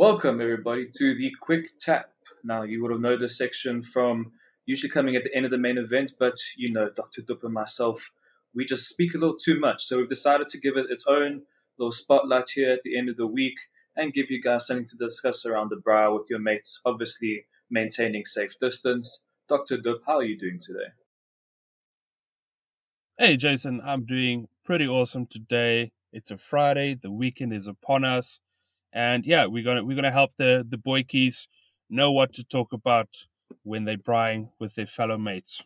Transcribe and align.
Welcome, 0.00 0.40
everybody, 0.40 0.88
to 0.96 1.14
the 1.14 1.30
Quick 1.42 1.78
Tap. 1.78 2.08
Now, 2.42 2.62
you 2.62 2.80
would 2.80 2.90
have 2.90 3.02
known 3.02 3.20
this 3.20 3.36
section 3.36 3.82
from 3.82 4.32
usually 4.64 4.88
coming 4.88 5.14
at 5.14 5.24
the 5.24 5.36
end 5.36 5.44
of 5.44 5.50
the 5.50 5.58
main 5.58 5.76
event, 5.76 6.12
but 6.18 6.36
you 6.56 6.72
know, 6.72 6.88
Dr. 6.88 7.20
Dup 7.20 7.44
and 7.44 7.52
myself, 7.52 8.10
we 8.54 8.64
just 8.64 8.88
speak 8.88 9.14
a 9.14 9.18
little 9.18 9.36
too 9.36 9.60
much. 9.60 9.84
So 9.84 9.98
we've 9.98 10.08
decided 10.08 10.48
to 10.48 10.58
give 10.58 10.78
it 10.78 10.86
its 10.88 11.04
own 11.06 11.42
little 11.78 11.92
spotlight 11.92 12.48
here 12.54 12.72
at 12.72 12.78
the 12.82 12.96
end 12.96 13.10
of 13.10 13.18
the 13.18 13.26
week 13.26 13.56
and 13.94 14.14
give 14.14 14.30
you 14.30 14.40
guys 14.40 14.66
something 14.66 14.88
to 14.88 14.96
discuss 14.96 15.44
around 15.44 15.68
the 15.68 15.76
braai 15.76 16.18
with 16.18 16.30
your 16.30 16.38
mates, 16.38 16.80
obviously 16.86 17.44
maintaining 17.70 18.24
safe 18.24 18.52
distance. 18.58 19.18
Dr. 19.50 19.76
Dup, 19.76 19.98
how 20.06 20.16
are 20.16 20.24
you 20.24 20.38
doing 20.38 20.60
today? 20.62 20.94
Hey, 23.18 23.36
Jason, 23.36 23.82
I'm 23.84 24.06
doing 24.06 24.48
pretty 24.64 24.88
awesome 24.88 25.26
today. 25.26 25.92
It's 26.10 26.30
a 26.30 26.38
Friday, 26.38 26.94
the 26.94 27.10
weekend 27.10 27.52
is 27.52 27.66
upon 27.66 28.04
us 28.04 28.40
and 28.92 29.26
yeah, 29.26 29.46
we're 29.46 29.64
gonna 29.64 29.84
we're 29.84 29.96
gonna 29.96 30.10
help 30.10 30.32
the 30.36 30.66
the 30.68 30.76
boykies 30.76 31.46
know 31.88 32.12
what 32.12 32.32
to 32.34 32.44
talk 32.44 32.72
about 32.72 33.26
when 33.62 33.84
they're 33.84 33.98
buying 33.98 34.50
with 34.58 34.74
their 34.74 34.86
fellow 34.86 35.18
mates. 35.18 35.62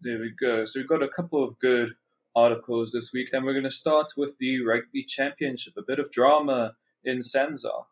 There 0.00 0.18
we 0.18 0.30
go. 0.30 0.64
So 0.64 0.80
we've 0.80 0.88
got 0.88 1.02
a 1.02 1.08
couple 1.08 1.44
of 1.44 1.58
good 1.60 1.94
articles 2.34 2.92
this 2.92 3.12
week, 3.12 3.28
and 3.32 3.44
we're 3.44 3.52
going 3.52 3.64
to 3.64 3.70
start 3.70 4.12
with 4.16 4.36
the 4.38 4.64
Rugby 4.64 5.04
Championship. 5.04 5.74
A 5.76 5.82
bit 5.82 5.98
of 5.98 6.10
drama 6.10 6.74
in 7.04 7.22
SANZAAR. 7.22 7.84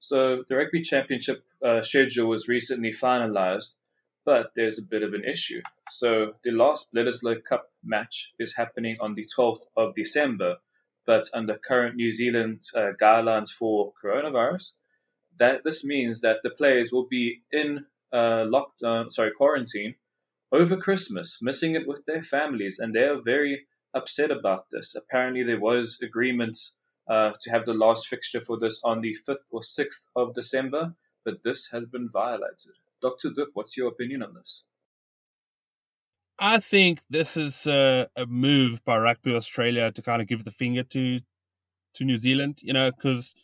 So 0.00 0.44
the 0.48 0.56
Rugby 0.56 0.82
Championship 0.82 1.44
uh, 1.64 1.82
schedule 1.82 2.28
was 2.28 2.48
recently 2.48 2.92
finalised, 2.92 3.74
but 4.24 4.52
there's 4.56 4.78
a 4.78 4.82
bit 4.82 5.02
of 5.02 5.14
an 5.14 5.24
issue. 5.24 5.62
So 5.90 6.34
the 6.42 6.50
last 6.50 6.88
Bledisloe 6.94 7.44
Cup 7.44 7.70
match 7.84 8.32
is 8.38 8.54
happening 8.56 8.96
on 9.00 9.14
the 9.14 9.26
12th 9.36 9.66
of 9.76 9.94
December, 9.94 10.56
but 11.06 11.28
under 11.34 11.58
current 11.58 11.96
New 11.96 12.12
Zealand 12.12 12.60
uh, 12.74 12.90
guidelines 13.00 13.50
for 13.50 13.92
coronavirus, 14.02 14.72
that 15.38 15.62
this 15.64 15.84
means 15.84 16.20
that 16.20 16.38
the 16.42 16.50
players 16.50 16.90
will 16.92 17.06
be 17.08 17.42
in 17.50 17.86
uh, 18.12 18.44
lockdown, 18.46 19.12
sorry, 19.12 19.32
quarantine 19.36 19.94
over 20.52 20.76
Christmas, 20.76 21.38
missing 21.40 21.74
it 21.74 21.88
with 21.88 22.04
their 22.06 22.22
families, 22.22 22.78
and 22.78 22.94
they 22.94 23.04
are 23.04 23.20
very 23.20 23.66
upset 23.94 24.30
about 24.30 24.66
this. 24.70 24.94
Apparently, 24.94 25.42
there 25.42 25.60
was 25.60 25.98
agreement 26.02 26.58
uh, 27.08 27.32
to 27.40 27.50
have 27.50 27.64
the 27.64 27.74
last 27.74 28.06
fixture 28.06 28.40
for 28.40 28.58
this 28.58 28.80
on 28.84 29.00
the 29.00 29.14
fifth 29.14 29.46
or 29.50 29.62
sixth 29.62 30.02
of 30.14 30.34
December, 30.34 30.94
but 31.24 31.42
this 31.44 31.68
has 31.72 31.84
been 31.86 32.08
violated. 32.08 32.72
Doctor 33.00 33.30
Dup, 33.34 33.48
what's 33.54 33.76
your 33.76 33.88
opinion 33.88 34.22
on 34.22 34.34
this? 34.34 34.62
I 36.38 36.58
think 36.58 37.02
this 37.08 37.36
is 37.36 37.66
a, 37.66 38.08
a, 38.16 38.26
move 38.26 38.84
by 38.84 38.98
Rugby 38.98 39.34
Australia 39.34 39.92
to 39.92 40.02
kind 40.02 40.22
of 40.22 40.28
give 40.28 40.44
the 40.44 40.50
finger 40.50 40.82
to 40.84 41.20
to 41.94 42.04
New 42.04 42.16
Zealand, 42.16 42.60
you 42.62 42.72
know, 42.72 42.90
because 42.90 43.34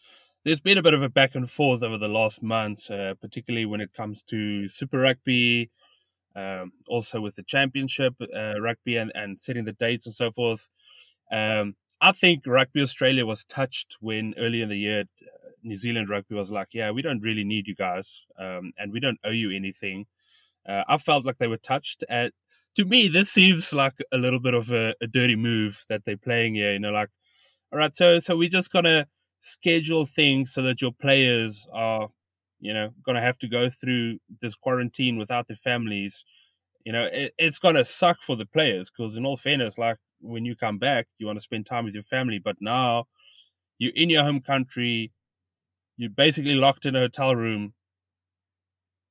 there's 0.45 0.61
been 0.61 0.78
a 0.78 0.83
bit 0.83 0.95
of 0.95 1.03
a 1.03 1.08
back 1.11 1.34
and 1.34 1.50
forth 1.50 1.83
over 1.83 1.98
the 1.98 2.08
last 2.08 2.42
months, 2.42 2.91
uh, 2.91 3.12
particularly 3.20 3.67
when 3.67 3.83
it 3.83 3.92
comes 3.92 4.22
to 4.22 4.67
Super 4.69 5.00
Rugby, 5.00 5.70
um, 6.34 6.72
also 6.89 7.20
with 7.20 7.36
the 7.36 7.42
Championship 7.42 8.14
uh, 8.34 8.58
Rugby 8.58 8.97
and, 8.97 9.12
and 9.14 9.39
setting 9.39 9.67
the 9.67 9.73
dates 9.73 10.06
and 10.06 10.14
so 10.14 10.30
forth. 10.30 10.69
Um, 11.30 11.77
I 12.00 12.12
think 12.12 12.45
Rugby 12.47 12.80
Australia 12.80 13.27
was 13.27 13.45
touched 13.45 13.97
when 14.00 14.34
early 14.39 14.62
in 14.62 14.70
the 14.70 14.78
year 14.78 15.00
uh, 15.00 15.50
New 15.62 15.77
Zealand 15.77 16.08
Rugby 16.08 16.34
was 16.34 16.50
like, 16.50 16.69
yeah, 16.73 16.91
we 16.91 17.02
don't 17.02 17.20
really 17.20 17.45
need 17.45 17.67
you 17.67 17.75
guys, 17.75 18.25
um, 18.39 18.73
and 18.78 18.92
we 18.92 19.00
don't 19.00 19.19
owe 19.25 19.30
you 19.30 19.50
anything. 19.50 20.06
Uh, 20.67 20.84
I 20.89 20.97
felt 20.97 21.27
like 21.27 21.39
they 21.39 21.48
were 21.48 21.58
touched 21.58 22.05
at 22.08 22.33
to 22.78 22.84
me, 22.84 23.08
this 23.08 23.28
seems 23.30 23.72
like 23.72 23.94
a 24.12 24.18
little 24.18 24.38
bit 24.38 24.54
of 24.54 24.70
a, 24.70 24.94
a 25.02 25.08
dirty 25.08 25.34
move 25.34 25.84
that 25.88 26.04
they're 26.04 26.16
playing 26.16 26.54
here. 26.54 26.72
You 26.72 26.78
know, 26.78 26.92
like, 26.92 27.10
all 27.72 27.78
right, 27.80 27.94
so 27.94 28.20
so 28.20 28.36
we're 28.36 28.48
just 28.48 28.72
gonna 28.72 29.08
schedule 29.40 30.06
things 30.06 30.52
so 30.52 30.62
that 30.62 30.80
your 30.80 30.92
players 30.92 31.66
are, 31.72 32.08
you 32.61 32.72
know, 32.72 32.90
gonna 33.05 33.20
have 33.20 33.36
to 33.38 33.48
go 33.48 33.68
through 33.68 34.18
this 34.40 34.55
quarantine 34.55 35.18
without 35.18 35.48
their 35.48 35.56
families. 35.56 36.24
You 36.86 36.92
know, 36.92 37.08
it, 37.12 37.34
it's 37.36 37.58
gonna 37.58 37.84
suck 37.84 38.22
for 38.22 38.36
the 38.36 38.46
players 38.46 38.90
because, 38.90 39.17
in 39.17 39.27
all 39.27 39.36
fairness, 39.36 39.77
like 39.77 39.98
when 40.20 40.44
you 40.44 40.55
come 40.55 40.78
back, 40.78 41.08
you 41.18 41.27
want 41.27 41.38
to 41.38 41.42
spend 41.44 41.67
time 41.67 41.84
with 41.84 41.94
your 41.94 42.05
family, 42.05 42.38
but 42.38 42.56
now 42.61 43.06
you're 43.78 43.92
in 43.96 44.11
your 44.11 44.24
home 44.24 44.40
country, 44.40 45.12
you're 45.96 46.11
basically 46.11 46.55
locked 46.55 46.86
in 46.86 46.96
a 46.96 47.00
hotel 47.00 47.36
room, 47.36 47.74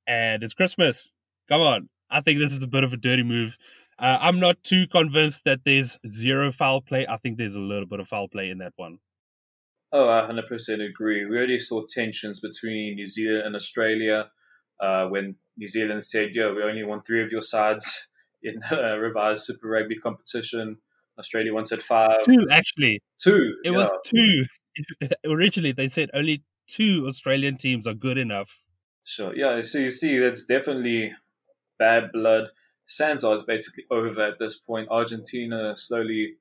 and 0.07 0.44
it's 0.44 0.53
Christmas. 0.53 1.11
Come 1.50 1.61
on, 1.61 1.89
I 2.09 2.22
think 2.22 2.40
this 2.40 2.51
is 2.51 2.63
a 2.63 2.68
bit 2.68 2.84
of 2.84 2.94
a 2.94 2.97
dirty 2.97 3.23
move. 3.23 3.57
Uh, 4.00 4.18
I'm 4.22 4.40
not 4.40 4.63
too 4.63 4.88
convinced 4.88 5.44
that 5.45 5.62
there's 5.66 5.97
zero 6.07 6.51
foul 6.51 6.81
play. 6.81 7.07
I 7.07 7.18
think 7.18 7.38
there's 7.38 7.56
a 7.56 7.59
little 7.59 7.88
bit 7.88 8.00
of 8.00 8.07
foul 8.07 8.28
play 8.28 8.50
in 8.50 8.59
that 8.59 8.73
one. 8.75 9.00
Oh, 9.91 10.07
I 10.09 10.28
100% 10.29 10.85
agree. 10.88 11.25
We 11.25 11.38
already 11.38 11.59
saw 11.59 11.85
tensions 11.88 12.40
between 12.40 12.95
New 12.95 13.07
Zealand 13.07 13.44
and 13.45 13.56
Australia 13.56 14.29
uh, 14.79 15.07
when 15.07 15.35
New 15.57 15.68
Zealand 15.68 16.03
said, 16.03 16.29
yeah, 16.34 16.51
we 16.51 16.62
only 16.62 16.84
want 16.84 17.07
three 17.07 17.23
of 17.23 17.31
your 17.31 17.41
sides 17.41 18.07
in 18.44 18.62
a 18.72 19.00
revised 19.00 19.44
Super 19.44 19.68
Rugby 19.68 19.95
competition." 19.95 20.78
Australia 21.19 21.53
wanted 21.53 21.81
five. 21.81 22.24
Two, 22.24 22.45
actually. 22.51 23.01
Two. 23.19 23.56
It 23.63 23.72
yeah. 23.72 23.78
was 23.78 23.91
two. 24.06 24.44
Originally, 25.25 25.72
they 25.72 25.88
said 25.88 26.09
only 26.13 26.44
two 26.68 27.06
Australian 27.07 27.57
teams 27.57 27.88
are 27.88 27.94
good 27.94 28.18
enough. 28.18 28.59
Sure. 29.03 29.35
Yeah. 29.35 29.62
So 29.63 29.79
you 29.79 29.89
see, 29.89 30.19
that's 30.19 30.45
definitely 30.45 31.13
bad 31.79 32.11
blood. 32.11 32.49
SANZAAR 32.89 33.35
is 33.35 33.43
basically 33.43 33.85
over 33.91 34.21
at 34.21 34.39
this 34.39 34.57
point. 34.57 34.88
Argentina 34.89 35.75
slowly 35.77 36.35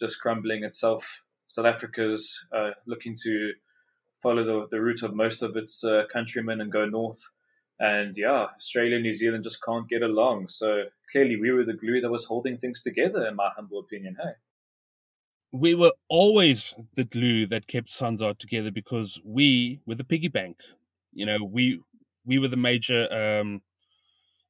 just 0.00 0.20
crumbling 0.20 0.64
itself. 0.64 1.22
South 1.46 1.66
Africa's 1.66 2.38
uh, 2.56 2.70
looking 2.86 3.16
to 3.22 3.52
follow 4.22 4.44
the, 4.44 4.68
the 4.70 4.80
route 4.80 5.02
of 5.02 5.14
most 5.14 5.42
of 5.42 5.56
its 5.56 5.84
uh, 5.84 6.04
countrymen 6.12 6.60
and 6.60 6.72
go 6.72 6.86
north. 6.86 7.20
And 7.78 8.16
yeah, 8.16 8.46
Australia 8.56 8.94
and 8.94 9.02
New 9.02 9.12
Zealand 9.12 9.44
just 9.44 9.62
can't 9.62 9.88
get 9.88 10.02
along. 10.02 10.48
So 10.48 10.84
clearly, 11.10 11.36
we 11.36 11.50
were 11.50 11.64
the 11.64 11.72
glue 11.72 12.00
that 12.00 12.10
was 12.10 12.24
holding 12.24 12.56
things 12.58 12.82
together, 12.82 13.26
in 13.26 13.34
my 13.34 13.50
humble 13.56 13.80
opinion. 13.80 14.16
Hey, 14.22 14.32
we 15.52 15.74
were 15.74 15.92
always 16.08 16.74
the 16.94 17.04
glue 17.04 17.46
that 17.48 17.66
kept 17.66 17.88
SANZAAR 17.88 18.38
together 18.38 18.70
because 18.70 19.20
we 19.24 19.80
were 19.86 19.96
the 19.96 20.04
piggy 20.04 20.28
bank. 20.28 20.58
You 21.12 21.26
know, 21.26 21.38
we 21.44 21.80
we 22.24 22.38
were 22.38 22.48
the 22.48 22.56
major 22.56 23.08
um, 23.12 23.60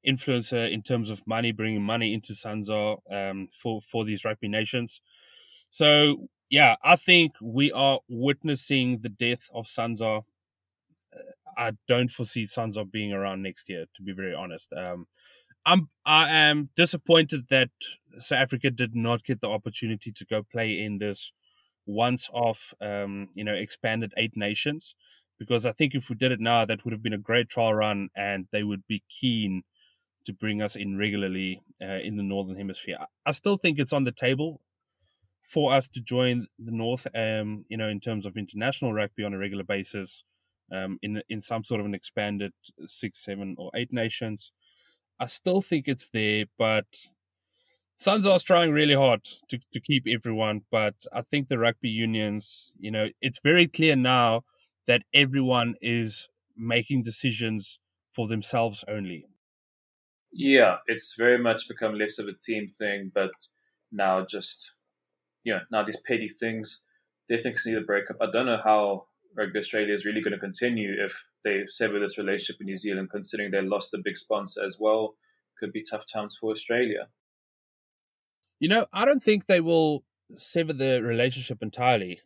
influencer 0.07 0.71
in 0.71 0.83
terms 0.83 1.11
of 1.11 1.27
money, 1.27 1.53
bringing 1.53 1.83
money 1.83 2.13
into 2.15 2.33
SANZAAR 2.33 2.99
um, 3.11 3.49
for 3.53 3.81
for 3.81 4.05
these 4.05 4.25
rugby 4.25 4.49
nations. 4.49 5.01
So 5.71 6.29
yeah, 6.51 6.77
I 6.85 6.97
think 6.97 7.33
we 7.41 7.73
are 7.73 8.01
witnessing 8.09 9.01
the 9.01 9.09
death 9.09 9.49
of 9.55 9.67
SANZAAR. 9.67 10.23
I 11.57 11.73
don't 11.89 12.11
foresee 12.11 12.45
SANZAAR 12.47 12.91
being 12.91 13.13
around 13.13 13.43
next 13.43 13.69
year, 13.69 13.87
to 13.95 14.03
be 14.03 14.13
very 14.13 14.35
honest. 14.35 14.73
Um, 14.73 15.07
I'm 15.65 15.89
I 16.05 16.29
am 16.29 16.71
disappointed 16.77 17.49
that 17.51 17.71
South 18.19 18.39
Africa 18.39 18.71
did 18.71 18.95
not 18.95 19.25
get 19.25 19.41
the 19.41 19.49
opportunity 19.49 20.13
to 20.13 20.25
go 20.25 20.43
play 20.43 20.79
in 20.81 20.99
this 20.99 21.33
once 21.87 22.29
off, 22.33 22.75
um, 22.81 23.29
you 23.35 23.45
know, 23.45 23.55
expanded 23.55 24.13
eight 24.17 24.37
nations. 24.37 24.95
Because 25.39 25.67
I 25.67 25.73
think 25.73 25.95
if 25.95 26.09
we 26.09 26.17
did 26.17 26.33
it 26.33 26.41
now, 26.41 26.65
that 26.65 26.85
would 26.85 26.93
have 26.93 27.03
been 27.03 27.13
a 27.13 27.19
great 27.19 27.49
trial 27.49 27.75
run, 27.75 28.11
and 28.15 28.47
they 28.53 28.63
would 28.63 28.87
be 28.87 29.03
keen 29.09 29.63
to 30.25 30.33
bring 30.33 30.63
us 30.63 30.77
in 30.77 30.97
regularly 30.97 31.63
uh, 31.81 31.99
in 32.03 32.17
the 32.17 32.23
northern 32.23 32.57
hemisphere. 32.57 32.99
I 33.27 33.33
still 33.33 33.57
think 33.57 33.79
it's 33.79 33.93
on 33.93 34.05
the 34.05 34.13
table 34.13 34.61
for 35.43 35.73
us 35.73 35.89
to 35.89 36.01
join 36.01 36.47
the 36.59 36.73
north. 36.73 37.07
Um, 37.15 37.65
you 37.69 37.77
know, 37.77 37.89
in 37.89 38.01
terms 38.01 38.27
of 38.27 38.37
international 38.37 38.93
rugby 38.93 39.25
on 39.25 39.35
a 39.35 39.39
regular 39.39 39.65
basis, 39.65 40.25
um, 40.73 40.99
in 41.03 41.23
in 41.29 41.41
some 41.41 41.65
sort 41.65 41.81
of 41.81 41.87
an 41.87 41.95
expanded 41.95 42.53
six, 42.87 43.25
seven, 43.25 43.55
or 43.59 43.71
eight 43.75 43.93
nations. 43.93 44.53
I 45.21 45.27
still 45.27 45.63
think 45.63 45.87
it's 45.87 46.09
there, 46.09 46.47
but 46.59 46.87
SANZAAR 47.99 48.37
is 48.37 48.43
trying 48.43 48.73
really 48.73 48.95
hard 48.95 49.23
to, 49.49 49.61
to 49.73 49.81
keep 49.81 50.05
everyone, 50.09 50.63
but 50.73 50.95
I 51.13 51.23
think 51.23 51.49
the 51.49 51.59
rugby 51.59 51.91
unions, 51.91 52.73
you 52.81 52.91
know, 52.91 53.09
it's 53.21 53.39
very 53.39 53.69
clear 53.69 53.95
now 53.95 54.43
that 54.89 55.03
everyone 55.15 55.75
is 55.81 56.29
making 56.57 57.05
decisions 57.05 57.79
for 58.11 58.27
themselves 58.27 58.85
only. 58.89 59.27
Yeah, 60.33 60.77
it's 60.87 61.15
very 61.17 61.39
much 61.39 61.69
become 61.69 61.95
less 61.95 62.19
of 62.19 62.27
a 62.27 62.33
team 62.33 62.69
thing, 62.69 63.11
but 63.15 63.31
now 63.91 64.25
just 64.29 64.71
you 65.45 65.53
know 65.53 65.61
now 65.71 65.85
these 65.85 66.01
petty 66.07 66.29
things 66.29 66.81
definitely 67.29 67.73
need 67.73 67.79
a 67.79 67.85
breakup. 67.85 68.17
I 68.21 68.31
don't 68.33 68.47
know 68.47 68.61
how 68.63 69.07
Rugby 69.37 69.59
Australia 69.59 69.95
is 69.95 70.05
really 70.05 70.21
going 70.21 70.33
to 70.33 70.39
continue 70.39 70.95
if 70.99 71.25
they 71.45 71.63
sever 71.69 71.99
this 71.99 72.19
relationship 72.19 72.57
with 72.59 72.67
New 72.67 72.77
Zealand, 72.79 73.11
considering 73.11 73.51
they 73.51 73.63
lost 73.63 73.95
a 73.95 73.99
big 74.03 74.17
sponsor 74.17 74.65
as 74.65 74.77
well. 74.79 75.15
Could 75.59 75.73
be 75.73 75.85
tough 75.89 76.05
times 76.13 76.37
for 76.41 76.51
Australia. 76.51 77.09
You 78.59 78.69
know, 78.69 78.87
I 78.93 79.05
don't 79.05 79.23
think 79.23 79.47
they 79.47 79.61
will 79.61 80.05
sever 80.37 80.73
the 80.73 81.03
relationship 81.03 81.63
entirely. 81.63 82.21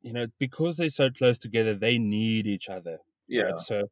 You 0.00 0.12
know, 0.12 0.26
because 0.38 0.76
they're 0.76 0.90
so 0.90 1.10
close 1.10 1.38
together, 1.38 1.74
they 1.74 1.98
need 1.98 2.46
each 2.46 2.68
other. 2.68 2.98
Yeah. 3.26 3.42
Right? 3.42 3.60
So 3.60 3.90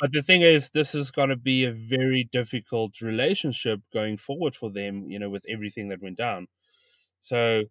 but 0.00 0.12
the 0.12 0.22
thing 0.22 0.42
is, 0.42 0.70
this 0.70 0.94
is 0.94 1.10
going 1.10 1.30
to 1.30 1.36
be 1.36 1.64
a 1.64 1.72
very 1.72 2.24
difficult 2.24 3.00
relationship 3.00 3.80
going 3.92 4.16
forward 4.16 4.54
for 4.54 4.70
them, 4.70 5.10
you 5.10 5.18
know, 5.18 5.30
with 5.30 5.44
everything 5.48 5.88
that 5.88 6.02
went 6.02 6.18
down. 6.18 6.48
So 7.20 7.64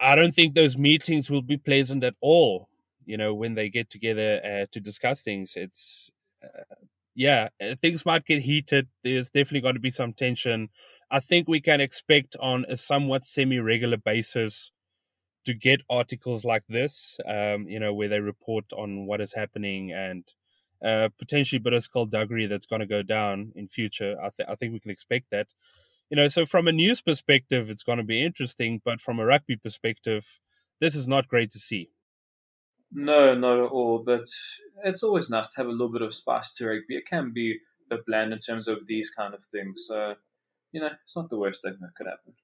I 0.00 0.16
don't 0.16 0.34
think 0.34 0.54
those 0.54 0.76
meetings 0.76 1.30
will 1.30 1.42
be 1.42 1.56
pleasant 1.56 2.04
at 2.04 2.14
all. 2.20 2.68
you 3.06 3.16
know, 3.18 3.34
when 3.34 3.54
they 3.54 3.68
get 3.68 3.90
together 3.90 4.40
uh, 4.44 4.66
to 4.72 4.80
discuss 4.80 5.20
things, 5.22 5.54
it's 5.56 6.10
uh, 6.42 6.74
yeah, 7.14 7.48
uh, 7.62 7.74
things 7.80 8.06
might 8.06 8.26
get 8.26 8.42
heated. 8.42 8.88
There's 9.04 9.30
definitely 9.30 9.60
got 9.62 9.72
to 9.72 9.80
be 9.80 9.90
some 9.90 10.12
tension. 10.14 10.68
I 11.10 11.20
think 11.20 11.48
we 11.48 11.60
can 11.60 11.80
expect 11.80 12.36
on 12.40 12.64
a 12.68 12.76
somewhat 12.76 13.24
semi-regular 13.24 13.98
basis 13.98 14.72
to 15.46 15.54
get 15.54 15.82
articles 15.90 16.44
like 16.44 16.64
this, 16.68 17.18
um, 17.26 17.68
you 17.68 17.80
know, 17.80 17.94
where 17.94 18.08
they 18.08 18.20
report 18.20 18.66
on 18.74 19.06
what 19.06 19.20
is 19.20 19.34
happening 19.34 19.92
and 19.92 20.24
uh, 20.84 21.08
potentially 21.18 21.58
a 21.58 21.62
bit 21.62 21.72
of 21.72 21.82
skullduggery 21.82 22.46
that's 22.46 22.66
going 22.66 22.80
to 22.80 22.86
go 22.86 23.02
down 23.02 23.52
in 23.56 23.68
future. 23.68 24.16
I, 24.22 24.30
th- 24.36 24.48
I 24.48 24.54
think 24.54 24.72
we 24.72 24.80
can 24.80 24.90
expect 24.90 25.30
that. 25.30 25.48
You 26.10 26.16
know, 26.16 26.28
so 26.28 26.44
from 26.44 26.68
a 26.68 26.72
news 26.72 27.00
perspective, 27.00 27.70
it's 27.70 27.82
going 27.82 27.98
to 27.98 28.04
be 28.04 28.22
interesting, 28.22 28.82
but 28.84 29.00
from 29.00 29.18
a 29.18 29.24
rugby 29.24 29.56
perspective, 29.56 30.40
this 30.80 30.94
is 30.94 31.08
not 31.08 31.28
great 31.28 31.50
to 31.52 31.58
see. 31.58 31.90
No, 32.92 33.34
not 33.34 33.58
at 33.58 33.70
all. 33.70 34.02
But 34.04 34.28
it's 34.84 35.02
always 35.02 35.30
nice 35.30 35.48
to 35.48 35.56
have 35.56 35.66
a 35.66 35.70
little 35.70 35.90
bit 35.90 36.02
of 36.02 36.14
spice 36.14 36.52
to 36.54 36.66
rugby. 36.66 36.96
It 36.96 37.08
can 37.08 37.32
be 37.32 37.58
a 37.90 37.96
bland 38.06 38.32
in 38.32 38.40
terms 38.40 38.68
of 38.68 38.86
these 38.86 39.10
kind 39.10 39.34
of 39.34 39.42
things. 39.44 39.86
So, 39.88 40.14
you 40.72 40.80
know, 40.80 40.90
it's 41.04 41.16
not 41.16 41.30
the 41.30 41.38
worst 41.38 41.62
thing 41.62 41.76
that 41.80 41.94
could 41.96 42.06
happen. 42.06 42.34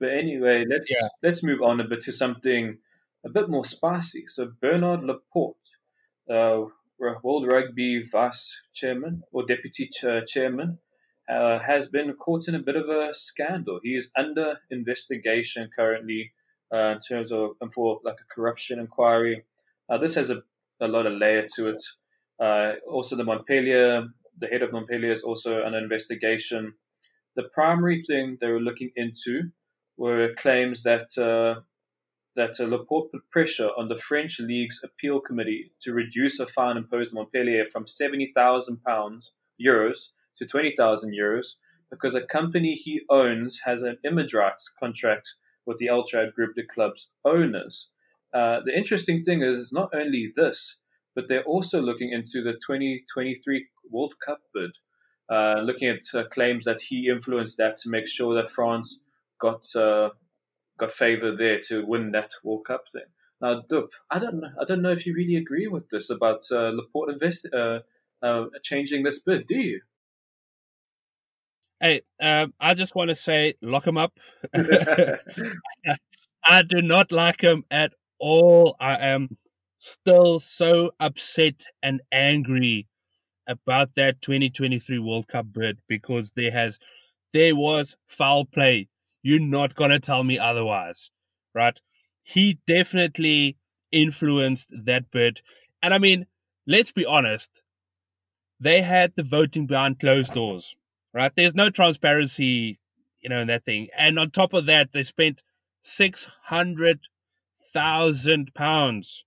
But 0.00 0.10
anyway, 0.10 0.64
let's 0.68 0.90
yeah. 0.90 1.08
let's 1.22 1.42
move 1.42 1.62
on 1.62 1.80
a 1.80 1.84
bit 1.84 2.02
to 2.02 2.12
something 2.12 2.78
a 3.24 3.28
bit 3.28 3.48
more 3.48 3.64
spicy. 3.64 4.24
So 4.28 4.52
Bernard 4.60 5.02
Laporte, 5.02 5.56
uh, 6.30 6.66
World 6.98 7.46
Rugby 7.46 8.02
Vice 8.10 8.54
Chairman 8.74 9.22
or 9.32 9.44
Deputy 9.46 9.90
Chairman, 10.26 10.78
uh, 11.28 11.58
has 11.58 11.88
been 11.88 12.14
caught 12.14 12.48
in 12.48 12.54
a 12.54 12.58
bit 12.58 12.76
of 12.76 12.88
a 12.88 13.14
scandal. 13.14 13.80
He 13.82 13.94
is 13.96 14.08
under 14.16 14.60
investigation 14.70 15.68
currently 15.74 16.32
uh, 16.72 16.94
in 16.96 17.00
terms 17.00 17.30
of 17.30 17.50
for 17.74 18.00
like 18.04 18.16
a 18.20 18.34
corruption 18.34 18.78
inquiry. 18.78 19.44
Uh, 19.88 19.98
this 19.98 20.14
has 20.14 20.30
a, 20.30 20.42
a 20.80 20.88
lot 20.88 21.06
of 21.06 21.14
layer 21.14 21.46
to 21.56 21.68
it. 21.68 21.84
Uh, 22.40 22.74
also, 22.90 23.16
the 23.16 23.24
Montpellier, 23.24 24.08
the 24.38 24.46
head 24.46 24.62
of 24.62 24.72
Montpellier, 24.72 25.12
is 25.12 25.22
also 25.22 25.62
under 25.64 25.78
investigation. 25.78 26.74
The 27.36 27.44
primary 27.52 28.02
thing 28.02 28.38
they 28.40 28.48
were 28.48 28.60
looking 28.60 28.90
into 28.96 29.50
were 29.96 30.34
claims 30.38 30.82
that 30.84 31.16
uh, 31.18 31.60
that 32.38 32.60
uh, 32.60 32.64
Laporte 32.64 33.10
put 33.10 33.30
pressure 33.30 33.68
on 33.76 33.88
the 33.88 33.98
French 33.98 34.38
League's 34.38 34.80
appeal 34.82 35.20
committee 35.20 35.72
to 35.82 35.92
reduce 35.92 36.38
a 36.38 36.46
fine 36.46 36.76
imposed 36.76 37.12
on 37.12 37.24
Montpellier 37.24 37.64
from 37.70 37.86
seventy 37.86 38.32
thousand 38.34 38.82
pounds 38.84 39.32
euros 39.60 40.12
to 40.38 40.46
twenty 40.46 40.72
thousand 40.74 41.12
euros 41.12 41.56
because 41.90 42.14
a 42.14 42.22
company 42.22 42.74
he 42.74 43.00
owns 43.10 43.60
has 43.64 43.82
an 43.82 43.98
image 44.04 44.32
rights 44.32 44.70
contract 44.78 45.28
with 45.66 45.78
the 45.78 45.86
Altrad 45.86 46.32
Group, 46.34 46.54
the 46.54 46.62
club's 46.62 47.10
owners. 47.24 47.88
Uh, 48.32 48.60
the 48.64 48.76
interesting 48.76 49.24
thing 49.24 49.42
is, 49.42 49.58
it's 49.58 49.72
not 49.72 49.90
only 49.94 50.32
this, 50.36 50.76
but 51.14 51.24
they're 51.28 51.42
also 51.44 51.80
looking 51.80 52.12
into 52.12 52.42
the 52.42 52.52
2023 52.52 53.66
World 53.90 54.14
Cup 54.24 54.40
bid, 54.54 54.70
uh, 55.30 55.60
looking 55.62 55.88
at 55.88 56.18
uh, 56.18 56.24
claims 56.28 56.64
that 56.66 56.82
he 56.82 57.08
influenced 57.08 57.56
that 57.56 57.78
to 57.78 57.88
make 57.88 58.06
sure 58.06 58.34
that 58.34 58.50
France 58.50 59.00
got 59.40 59.64
uh, 59.74 60.10
got 60.78 60.92
favour 60.92 61.34
there 61.36 61.60
to 61.68 61.84
win 61.84 62.12
that 62.12 62.30
World 62.42 62.66
Cup 62.66 62.84
thing. 62.92 63.02
Now, 63.40 63.62
Dup, 63.68 63.90
I 64.10 64.18
don't 64.18 64.40
know. 64.40 64.50
I 64.60 64.64
don't 64.64 64.82
know 64.82 64.90
if 64.90 65.06
you 65.06 65.14
really 65.14 65.36
agree 65.36 65.68
with 65.68 65.88
this 65.90 66.10
about 66.10 66.42
uh, 66.50 66.70
Laporte 66.70 67.10
invest, 67.10 67.46
uh, 67.52 67.80
uh, 68.22 68.46
changing 68.62 69.04
this 69.04 69.20
bid. 69.20 69.46
Do 69.46 69.56
you? 69.56 69.80
Hey, 71.80 72.02
um, 72.20 72.52
I 72.58 72.74
just 72.74 72.96
want 72.96 73.10
to 73.10 73.14
say, 73.14 73.54
lock 73.62 73.86
him 73.86 73.96
up. 73.96 74.18
I 76.44 76.62
do 76.62 76.82
not 76.82 77.12
like 77.12 77.40
him 77.40 77.64
at 77.70 77.92
all. 78.18 78.76
I 78.80 78.96
am 78.96 79.36
still 79.78 80.40
so 80.40 80.90
upset 80.98 81.66
and 81.82 82.00
angry 82.10 82.88
about 83.46 83.94
that 83.94 84.20
2023 84.22 84.98
World 84.98 85.28
Cup 85.28 85.46
bid 85.52 85.78
because 85.88 86.32
there 86.32 86.50
has 86.50 86.78
there 87.32 87.54
was 87.54 87.96
foul 88.06 88.44
play. 88.44 88.88
You're 89.22 89.40
not 89.40 89.74
going 89.74 89.90
to 89.90 89.98
tell 89.98 90.24
me 90.24 90.38
otherwise, 90.38 91.10
right? 91.54 91.78
He 92.22 92.58
definitely 92.66 93.56
influenced 93.90 94.72
that 94.84 95.10
bid. 95.10 95.40
And 95.82 95.94
I 95.94 95.98
mean, 95.98 96.26
let's 96.66 96.92
be 96.92 97.06
honest, 97.06 97.62
they 98.60 98.82
had 98.82 99.14
the 99.16 99.22
voting 99.22 99.66
behind 99.66 100.00
closed 100.00 100.32
doors, 100.32 100.74
right? 101.14 101.32
There's 101.34 101.54
no 101.54 101.70
transparency, 101.70 102.78
you 103.20 103.28
know, 103.28 103.40
in 103.40 103.48
that 103.48 103.64
thing. 103.64 103.88
And 103.96 104.18
on 104.18 104.30
top 104.30 104.52
of 104.52 104.66
that, 104.66 104.92
they 104.92 105.02
spent 105.02 105.42
600,000 105.82 108.54
pounds 108.54 109.24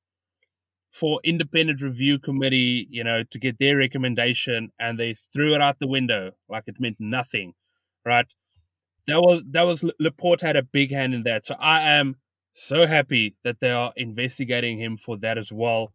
for 0.91 1.21
independent 1.23 1.81
review 1.81 2.19
committee, 2.19 2.87
you 2.89 3.03
know, 3.03 3.23
to 3.23 3.39
get 3.39 3.57
their 3.59 3.77
recommendation 3.77 4.71
and 4.77 4.99
they 4.99 5.15
threw 5.33 5.55
it 5.55 5.61
out 5.61 5.79
the 5.79 5.87
window 5.87 6.31
like 6.49 6.63
it 6.67 6.79
meant 6.79 6.97
nothing, 6.99 7.53
right? 8.05 8.27
That 9.07 9.21
was 9.21 9.43
that 9.51 9.63
was 9.63 9.83
Laporte 9.99 10.41
had 10.41 10.55
a 10.55 10.63
big 10.63 10.91
hand 10.91 11.13
in 11.13 11.23
that. 11.23 11.45
So 11.45 11.55
I 11.59 11.81
am 11.81 12.17
so 12.53 12.85
happy 12.87 13.35
that 13.43 13.59
they 13.59 13.71
are 13.71 13.93
investigating 13.95 14.77
him 14.79 14.97
for 14.97 15.17
that 15.17 15.37
as 15.37 15.51
well. 15.51 15.93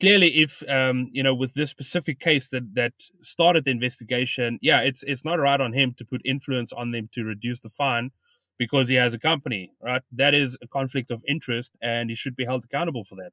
Clearly, 0.00 0.28
if 0.36 0.62
um, 0.68 1.08
you 1.12 1.22
know, 1.22 1.34
with 1.34 1.54
this 1.54 1.70
specific 1.70 2.18
case 2.18 2.48
that 2.50 2.74
that 2.74 2.92
started 3.20 3.64
the 3.64 3.70
investigation, 3.70 4.58
yeah, 4.60 4.80
it's 4.80 5.02
it's 5.04 5.24
not 5.24 5.38
right 5.38 5.60
on 5.60 5.72
him 5.72 5.94
to 5.98 6.04
put 6.04 6.20
influence 6.24 6.72
on 6.72 6.90
them 6.90 7.08
to 7.12 7.24
reduce 7.24 7.60
the 7.60 7.68
fine 7.68 8.10
because 8.58 8.88
he 8.88 8.96
has 8.96 9.14
a 9.14 9.18
company, 9.18 9.72
right? 9.82 10.02
That 10.12 10.34
is 10.34 10.56
a 10.62 10.68
conflict 10.68 11.10
of 11.10 11.22
interest, 11.26 11.76
and 11.82 12.10
he 12.10 12.16
should 12.16 12.36
be 12.36 12.44
held 12.44 12.64
accountable 12.64 13.04
for 13.04 13.16
that. 13.16 13.32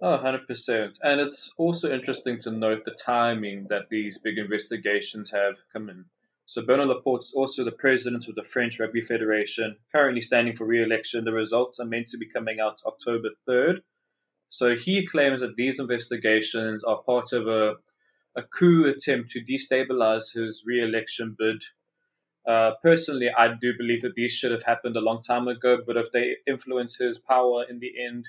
Oh, 0.00 0.18
100%. 0.18 0.92
And 1.02 1.20
it's 1.20 1.50
also 1.56 1.92
interesting 1.92 2.40
to 2.42 2.52
note 2.52 2.84
the 2.84 2.92
timing 3.04 3.66
that 3.68 3.88
these 3.90 4.18
big 4.18 4.38
investigations 4.38 5.30
have 5.32 5.54
come 5.72 5.88
in. 5.88 6.04
So 6.48 6.62
Bernard 6.62 6.88
Laporte 6.88 7.24
is 7.24 7.32
also 7.36 7.62
the 7.62 7.70
president 7.70 8.26
of 8.26 8.34
the 8.34 8.42
French 8.42 8.80
Rugby 8.80 9.02
Federation, 9.02 9.76
currently 9.94 10.22
standing 10.22 10.56
for 10.56 10.64
re-election. 10.64 11.26
The 11.26 11.32
results 11.32 11.78
are 11.78 11.84
meant 11.84 12.06
to 12.08 12.16
be 12.16 12.26
coming 12.26 12.58
out 12.58 12.80
October 12.86 13.28
3rd. 13.46 13.80
So 14.48 14.74
he 14.74 15.06
claims 15.06 15.42
that 15.42 15.56
these 15.56 15.78
investigations 15.78 16.82
are 16.84 17.02
part 17.02 17.34
of 17.34 17.46
a, 17.46 17.74
a 18.34 18.42
coup 18.42 18.86
attempt 18.86 19.30
to 19.32 19.44
destabilize 19.44 20.32
his 20.32 20.62
re-election 20.64 21.36
bid. 21.38 21.64
Uh, 22.50 22.70
personally, 22.82 23.28
I 23.28 23.48
do 23.48 23.74
believe 23.76 24.00
that 24.00 24.14
these 24.14 24.32
should 24.32 24.50
have 24.50 24.62
happened 24.62 24.96
a 24.96 25.02
long 25.02 25.22
time 25.22 25.48
ago, 25.48 25.76
but 25.86 25.98
if 25.98 26.10
they 26.12 26.36
influence 26.46 26.96
his 26.96 27.18
power 27.18 27.66
in 27.68 27.78
the 27.80 27.92
end, 28.02 28.24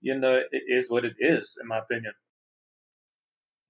you 0.00 0.18
know, 0.18 0.40
it 0.50 0.62
is 0.66 0.88
what 0.88 1.04
it 1.04 1.16
is, 1.18 1.58
in 1.60 1.68
my 1.68 1.80
opinion. 1.80 2.14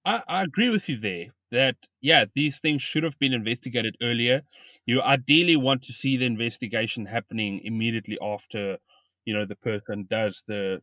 I, 0.05 0.23
I 0.29 0.43
agree 0.43 0.69
with 0.69 0.87
you 0.87 0.95
there 0.95 1.25
that 1.55 1.75
yeah 2.01 2.25
these 2.35 2.59
things 2.59 2.81
should 2.81 3.03
have 3.03 3.17
been 3.19 3.33
investigated 3.33 3.95
earlier. 4.01 4.41
You 4.85 5.01
ideally 5.01 5.55
want 5.55 5.81
to 5.83 5.93
see 5.93 6.17
the 6.17 6.25
investigation 6.25 7.05
happening 7.05 7.61
immediately 7.63 8.17
after 8.21 8.77
you 9.25 9.33
know 9.33 9.45
the 9.45 9.55
person 9.55 10.07
does 10.09 10.43
the 10.47 10.81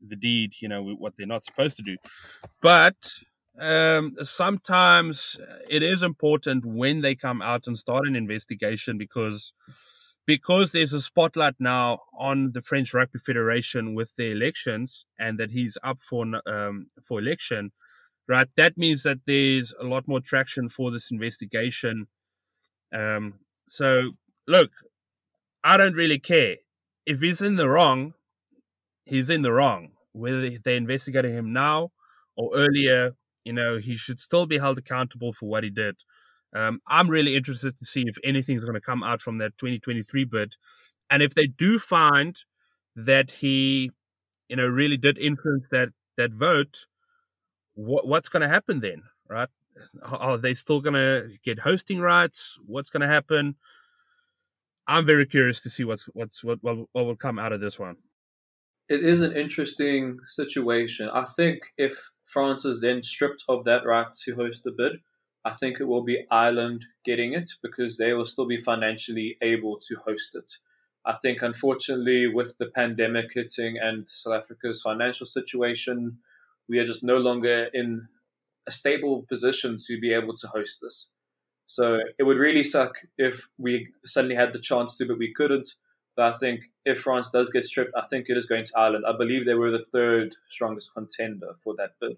the 0.00 0.16
deed 0.16 0.52
you 0.60 0.68
know 0.68 0.82
what 0.82 1.14
they're 1.16 1.26
not 1.26 1.44
supposed 1.44 1.76
to 1.76 1.82
do. 1.82 1.96
But 2.62 2.96
um, 3.60 4.16
sometimes 4.22 5.36
it 5.68 5.82
is 5.82 6.02
important 6.02 6.64
when 6.64 7.00
they 7.00 7.14
come 7.14 7.42
out 7.42 7.66
and 7.66 7.76
start 7.76 8.06
an 8.06 8.16
investigation 8.16 8.96
because 8.98 9.52
because 10.26 10.72
there's 10.72 10.92
a 10.92 11.00
spotlight 11.00 11.54
now 11.58 11.98
on 12.18 12.52
the 12.52 12.60
French 12.60 12.92
Rugby 12.92 13.18
Federation 13.18 13.94
with 13.94 14.14
the 14.16 14.30
elections 14.30 15.06
and 15.18 15.38
that 15.40 15.50
he's 15.50 15.78
up 15.82 16.00
for 16.00 16.24
um, 16.46 16.88
for 17.02 17.18
election 17.18 17.72
right? 18.28 18.48
That 18.56 18.76
means 18.76 19.02
that 19.04 19.20
there's 19.26 19.72
a 19.80 19.84
lot 19.84 20.06
more 20.06 20.20
traction 20.20 20.68
for 20.68 20.90
this 20.90 21.10
investigation. 21.10 22.06
Um, 22.94 23.34
so, 23.66 24.12
look, 24.46 24.70
I 25.64 25.76
don't 25.76 25.94
really 25.94 26.18
care. 26.18 26.56
If 27.06 27.20
he's 27.20 27.42
in 27.42 27.56
the 27.56 27.68
wrong, 27.68 28.14
he's 29.04 29.30
in 29.30 29.42
the 29.42 29.52
wrong. 29.52 29.90
Whether 30.12 30.50
they're 30.64 30.76
investigating 30.76 31.34
him 31.34 31.52
now 31.52 31.90
or 32.36 32.50
earlier, 32.54 33.14
you 33.44 33.52
know, 33.52 33.78
he 33.78 33.96
should 33.96 34.20
still 34.20 34.46
be 34.46 34.58
held 34.58 34.78
accountable 34.78 35.32
for 35.32 35.48
what 35.48 35.64
he 35.64 35.70
did. 35.70 35.96
Um, 36.54 36.80
I'm 36.86 37.08
really 37.08 37.36
interested 37.36 37.76
to 37.76 37.84
see 37.84 38.04
if 38.06 38.16
anything's 38.24 38.64
going 38.64 38.74
to 38.74 38.80
come 38.80 39.02
out 39.02 39.20
from 39.20 39.38
that 39.38 39.56
2023 39.58 40.24
bid. 40.24 40.54
And 41.10 41.22
if 41.22 41.34
they 41.34 41.46
do 41.46 41.78
find 41.78 42.36
that 42.96 43.30
he, 43.30 43.90
you 44.48 44.56
know, 44.56 44.66
really 44.66 44.96
did 44.96 45.18
influence 45.18 45.66
that 45.70 45.90
that 46.16 46.32
vote, 46.32 46.86
what, 47.78 48.08
what's 48.08 48.28
going 48.28 48.42
to 48.42 48.48
happen 48.48 48.80
then, 48.80 49.04
right? 49.28 49.48
Are 50.02 50.36
they 50.36 50.54
still 50.54 50.80
going 50.80 50.94
to 50.94 51.30
get 51.44 51.60
hosting 51.60 52.00
rights? 52.00 52.58
What's 52.66 52.90
going 52.90 53.02
to 53.02 53.06
happen? 53.06 53.54
I'm 54.88 55.06
very 55.06 55.26
curious 55.26 55.62
to 55.62 55.70
see 55.70 55.84
what's 55.84 56.04
what's 56.14 56.42
what, 56.42 56.58
what 56.62 56.78
what 56.92 57.04
will 57.04 57.16
come 57.16 57.38
out 57.38 57.52
of 57.52 57.60
this 57.60 57.78
one. 57.78 57.96
It 58.88 59.04
is 59.04 59.20
an 59.20 59.36
interesting 59.36 60.18
situation. 60.28 61.08
I 61.10 61.24
think 61.24 61.60
if 61.76 61.92
France 62.24 62.64
is 62.64 62.80
then 62.80 63.02
stripped 63.02 63.44
of 63.48 63.64
that 63.64 63.84
right 63.84 64.06
to 64.24 64.34
host 64.34 64.64
the 64.64 64.72
bid, 64.72 65.00
I 65.44 65.52
think 65.54 65.78
it 65.78 65.84
will 65.84 66.02
be 66.02 66.26
Ireland 66.30 66.86
getting 67.04 67.34
it 67.34 67.50
because 67.62 67.96
they 67.96 68.12
will 68.12 68.26
still 68.26 68.46
be 68.46 68.60
financially 68.60 69.36
able 69.40 69.78
to 69.88 69.96
host 70.04 70.34
it. 70.34 70.54
I 71.06 71.14
think, 71.22 71.42
unfortunately, 71.42 72.26
with 72.26 72.58
the 72.58 72.66
pandemic 72.66 73.26
hitting 73.34 73.76
and 73.80 74.06
South 74.08 74.42
Africa's 74.42 74.82
financial 74.82 75.26
situation, 75.26 76.18
we 76.68 76.78
are 76.78 76.86
just 76.86 77.02
no 77.02 77.16
longer 77.16 77.68
in 77.72 78.08
a 78.66 78.72
stable 78.72 79.24
position 79.28 79.78
to 79.86 79.98
be 79.98 80.12
able 80.12 80.36
to 80.36 80.48
host 80.48 80.78
this. 80.82 81.08
So 81.66 81.98
it 82.18 82.22
would 82.22 82.38
really 82.38 82.64
suck 82.64 82.94
if 83.16 83.48
we 83.58 83.88
suddenly 84.04 84.36
had 84.36 84.52
the 84.52 84.60
chance 84.60 84.96
to, 84.96 85.06
but 85.06 85.18
we 85.18 85.32
couldn't. 85.34 85.70
But 86.16 86.34
I 86.34 86.38
think 86.38 86.62
if 86.84 87.00
France 87.00 87.30
does 87.30 87.50
get 87.50 87.64
stripped, 87.64 87.92
I 87.96 88.06
think 88.08 88.26
it 88.28 88.36
is 88.36 88.46
going 88.46 88.64
to 88.64 88.72
Ireland. 88.76 89.04
I 89.06 89.16
believe 89.16 89.44
they 89.44 89.54
were 89.54 89.70
the 89.70 89.84
third 89.92 90.34
strongest 90.50 90.92
contender 90.94 91.52
for 91.62 91.74
that 91.76 91.92
bid. 92.00 92.16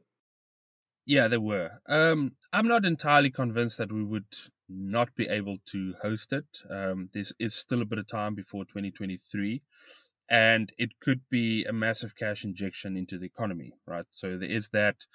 Yeah, 1.06 1.28
they 1.28 1.38
were. 1.38 1.70
Um, 1.86 2.32
I'm 2.52 2.68
not 2.68 2.86
entirely 2.86 3.30
convinced 3.30 3.78
that 3.78 3.92
we 3.92 4.04
would 4.04 4.32
not 4.68 5.14
be 5.16 5.26
able 5.28 5.56
to 5.66 5.94
host 6.00 6.32
it. 6.32 6.46
Um, 6.70 7.10
this 7.12 7.32
is 7.38 7.54
still 7.54 7.82
a 7.82 7.86
bit 7.86 7.98
of 7.98 8.06
time 8.06 8.34
before 8.34 8.64
2023, 8.64 9.60
and 10.30 10.72
it 10.78 11.00
could 11.00 11.22
be 11.28 11.64
a 11.64 11.72
massive 11.72 12.14
cash 12.14 12.44
injection 12.44 12.96
into 12.96 13.18
the 13.18 13.26
economy, 13.26 13.72
right? 13.86 14.06
So 14.10 14.38
there 14.38 14.48
is 14.48 14.68
that. 14.68 15.06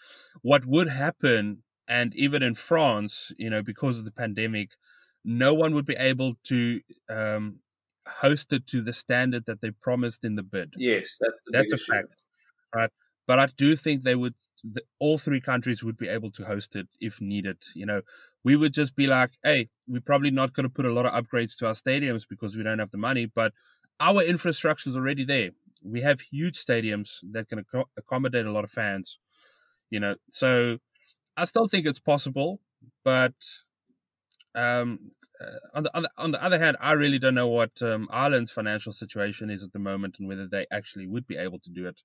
What 0.41 0.65
would 0.65 0.89
happen, 0.89 1.63
and 1.87 2.13
even 2.15 2.43
in 2.43 2.53
France, 2.53 3.31
you 3.37 3.49
know, 3.49 3.63
because 3.63 3.97
of 3.97 4.05
the 4.05 4.11
pandemic, 4.11 4.71
no 5.23 5.53
one 5.53 5.73
would 5.73 5.85
be 5.85 5.95
able 5.95 6.33
to 6.43 6.81
um, 7.09 7.59
host 8.05 8.51
it 8.51 8.67
to 8.67 8.81
the 8.81 8.93
standard 8.93 9.45
that 9.45 9.61
they 9.61 9.71
promised 9.71 10.25
in 10.25 10.35
the 10.35 10.43
bid. 10.43 10.73
Yes, 10.77 11.17
that's 11.19 11.39
that's 11.47 11.73
a 11.73 11.75
issue. 11.75 11.91
fact, 11.93 12.21
right? 12.75 12.89
But 13.25 13.39
I 13.39 13.47
do 13.57 13.75
think 13.77 14.03
they 14.03 14.15
would 14.15 14.35
the, 14.65 14.81
all 14.99 15.17
three 15.17 15.39
countries 15.41 15.83
would 15.83 15.97
be 15.97 16.09
able 16.09 16.31
to 16.31 16.45
host 16.45 16.75
it 16.75 16.87
if 16.99 17.21
needed. 17.21 17.57
You 17.73 17.85
know, 17.85 18.01
we 18.43 18.55
would 18.55 18.73
just 18.73 18.95
be 18.95 19.07
like, 19.07 19.31
hey, 19.43 19.69
we're 19.87 20.01
probably 20.01 20.31
not 20.31 20.53
going 20.53 20.65
to 20.65 20.73
put 20.73 20.85
a 20.85 20.93
lot 20.93 21.05
of 21.05 21.13
upgrades 21.13 21.57
to 21.57 21.67
our 21.67 21.73
stadiums 21.73 22.27
because 22.27 22.57
we 22.57 22.63
don't 22.63 22.79
have 22.79 22.91
the 22.91 22.97
money, 22.97 23.25
but 23.25 23.53
our 23.99 24.21
infrastructure 24.23 24.89
is 24.89 24.97
already 24.97 25.25
there. 25.25 25.51
We 25.83 26.01
have 26.01 26.21
huge 26.21 26.63
stadiums 26.63 27.19
that 27.31 27.49
can 27.49 27.59
ac- 27.59 27.85
accommodate 27.97 28.45
a 28.45 28.51
lot 28.51 28.63
of 28.63 28.71
fans. 28.71 29.19
You 29.89 29.99
know, 29.99 30.15
so 30.29 30.79
I 31.37 31.45
still 31.45 31.67
think 31.67 31.85
it's 31.85 31.99
possible, 31.99 32.59
but 33.03 33.35
um, 34.55 35.11
uh, 35.39 35.59
on 35.73 35.83
the, 35.83 36.09
on 36.17 36.31
the 36.31 36.43
other 36.43 36.57
hand, 36.57 36.77
I 36.79 36.93
really 36.93 37.19
don't 37.19 37.35
know 37.35 37.47
what 37.47 37.81
um, 37.81 38.07
Ireland's 38.11 38.51
financial 38.51 38.93
situation 38.93 39.49
is 39.49 39.63
at 39.63 39.73
the 39.73 39.79
moment 39.79 40.17
and 40.19 40.27
whether 40.27 40.47
they 40.47 40.65
actually 40.71 41.07
would 41.07 41.27
be 41.27 41.37
able 41.37 41.59
to 41.59 41.69
do 41.71 41.87
it. 41.87 42.01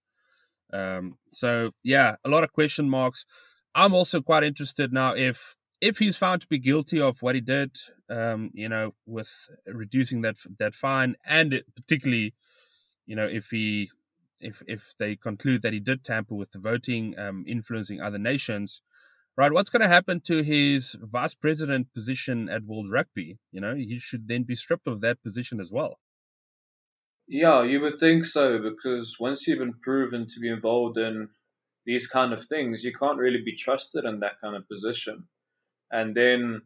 Um, 0.72 1.18
so 1.30 1.70
yeah, 1.82 2.16
a 2.24 2.28
lot 2.28 2.44
of 2.44 2.52
question 2.52 2.88
marks. 2.88 3.24
I'm 3.74 3.94
also 3.94 4.20
quite 4.20 4.42
interested 4.42 4.92
now 4.92 5.14
if 5.14 5.56
if 5.80 5.98
he's 5.98 6.16
found 6.16 6.42
to 6.42 6.46
be 6.48 6.58
guilty 6.58 7.00
of 7.00 7.22
what 7.22 7.34
he 7.34 7.40
did, 7.40 7.76
um, 8.08 8.50
you 8.54 8.68
know, 8.68 8.94
with 9.06 9.48
reducing 9.66 10.22
that 10.22 10.36
that 10.58 10.74
fine, 10.74 11.16
and 11.24 11.62
particularly, 11.74 12.34
you 13.06 13.16
know, 13.16 13.26
if 13.26 13.50
he 13.50 13.90
if 14.40 14.62
if 14.66 14.94
they 14.98 15.16
conclude 15.16 15.62
that 15.62 15.72
he 15.72 15.80
did 15.80 16.04
tamper 16.04 16.34
with 16.34 16.50
the 16.52 16.58
voting, 16.58 17.18
um, 17.18 17.44
influencing 17.46 18.00
other 18.00 18.18
nations, 18.18 18.82
right? 19.36 19.52
What's 19.52 19.70
going 19.70 19.82
to 19.82 19.88
happen 19.88 20.20
to 20.22 20.42
his 20.42 20.96
vice 21.00 21.34
president 21.34 21.92
position 21.94 22.48
at 22.48 22.64
World 22.64 22.90
Rugby? 22.90 23.38
You 23.52 23.60
know, 23.60 23.74
he 23.74 23.98
should 23.98 24.28
then 24.28 24.44
be 24.44 24.54
stripped 24.54 24.86
of 24.86 25.00
that 25.02 25.22
position 25.22 25.60
as 25.60 25.72
well. 25.72 25.98
Yeah, 27.28 27.62
you 27.62 27.80
would 27.80 28.00
think 28.00 28.26
so 28.26 28.58
because 28.58 29.16
once 29.20 29.46
you've 29.46 29.60
been 29.60 29.78
proven 29.82 30.26
to 30.28 30.40
be 30.40 30.50
involved 30.50 30.98
in 30.98 31.30
these 31.86 32.06
kind 32.06 32.32
of 32.32 32.46
things, 32.46 32.82
you 32.84 32.92
can't 32.92 33.18
really 33.18 33.42
be 33.42 33.56
trusted 33.56 34.04
in 34.04 34.20
that 34.20 34.40
kind 34.40 34.56
of 34.56 34.68
position. 34.68 35.28
And 35.90 36.16
then 36.16 36.62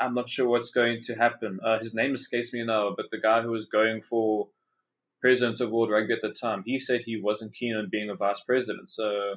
I'm 0.00 0.14
not 0.14 0.30
sure 0.30 0.48
what's 0.48 0.70
going 0.70 1.02
to 1.04 1.14
happen. 1.14 1.60
Uh, 1.64 1.78
his 1.78 1.94
name 1.94 2.14
escapes 2.14 2.52
me 2.52 2.64
now, 2.64 2.94
but 2.96 3.06
the 3.10 3.20
guy 3.20 3.42
who 3.42 3.50
was 3.50 3.66
going 3.66 4.02
for 4.02 4.48
president 5.20 5.60
of 5.60 5.70
World 5.70 5.90
Rugby 5.90 6.14
at 6.14 6.22
the 6.22 6.30
time, 6.30 6.62
he 6.64 6.78
said 6.78 7.02
he 7.04 7.20
wasn't 7.20 7.54
keen 7.54 7.76
on 7.76 7.90
being 7.90 8.08
a 8.08 8.14
vice 8.14 8.40
president. 8.40 8.88
So 8.90 9.34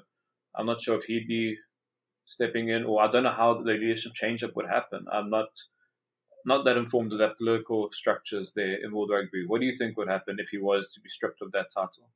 I'm 0.55 0.65
not 0.65 0.81
sure 0.81 0.97
if 0.97 1.03
he'd 1.03 1.27
be 1.27 1.57
stepping 2.25 2.69
in, 2.69 2.85
or 2.85 3.01
I 3.01 3.11
don't 3.11 3.23
know 3.23 3.33
how 3.35 3.61
the 3.61 3.71
leadership 3.71 4.13
change 4.13 4.43
up 4.43 4.55
would 4.55 4.67
happen. 4.67 5.05
I'm 5.11 5.29
not 5.29 5.49
not 6.45 6.65
that 6.65 6.77
informed 6.77 7.13
of 7.13 7.19
that 7.19 7.37
political 7.37 7.89
structures 7.93 8.51
there 8.55 8.75
in 8.83 8.93
World 8.93 9.11
Rugby. 9.11 9.45
What 9.47 9.61
do 9.61 9.65
you 9.65 9.77
think 9.77 9.97
would 9.97 10.09
happen 10.09 10.37
if 10.39 10.49
he 10.49 10.57
was 10.57 10.89
to 10.93 10.99
be 10.99 11.09
stripped 11.09 11.41
of 11.41 11.53
that 11.53 11.67
title? 11.73 12.09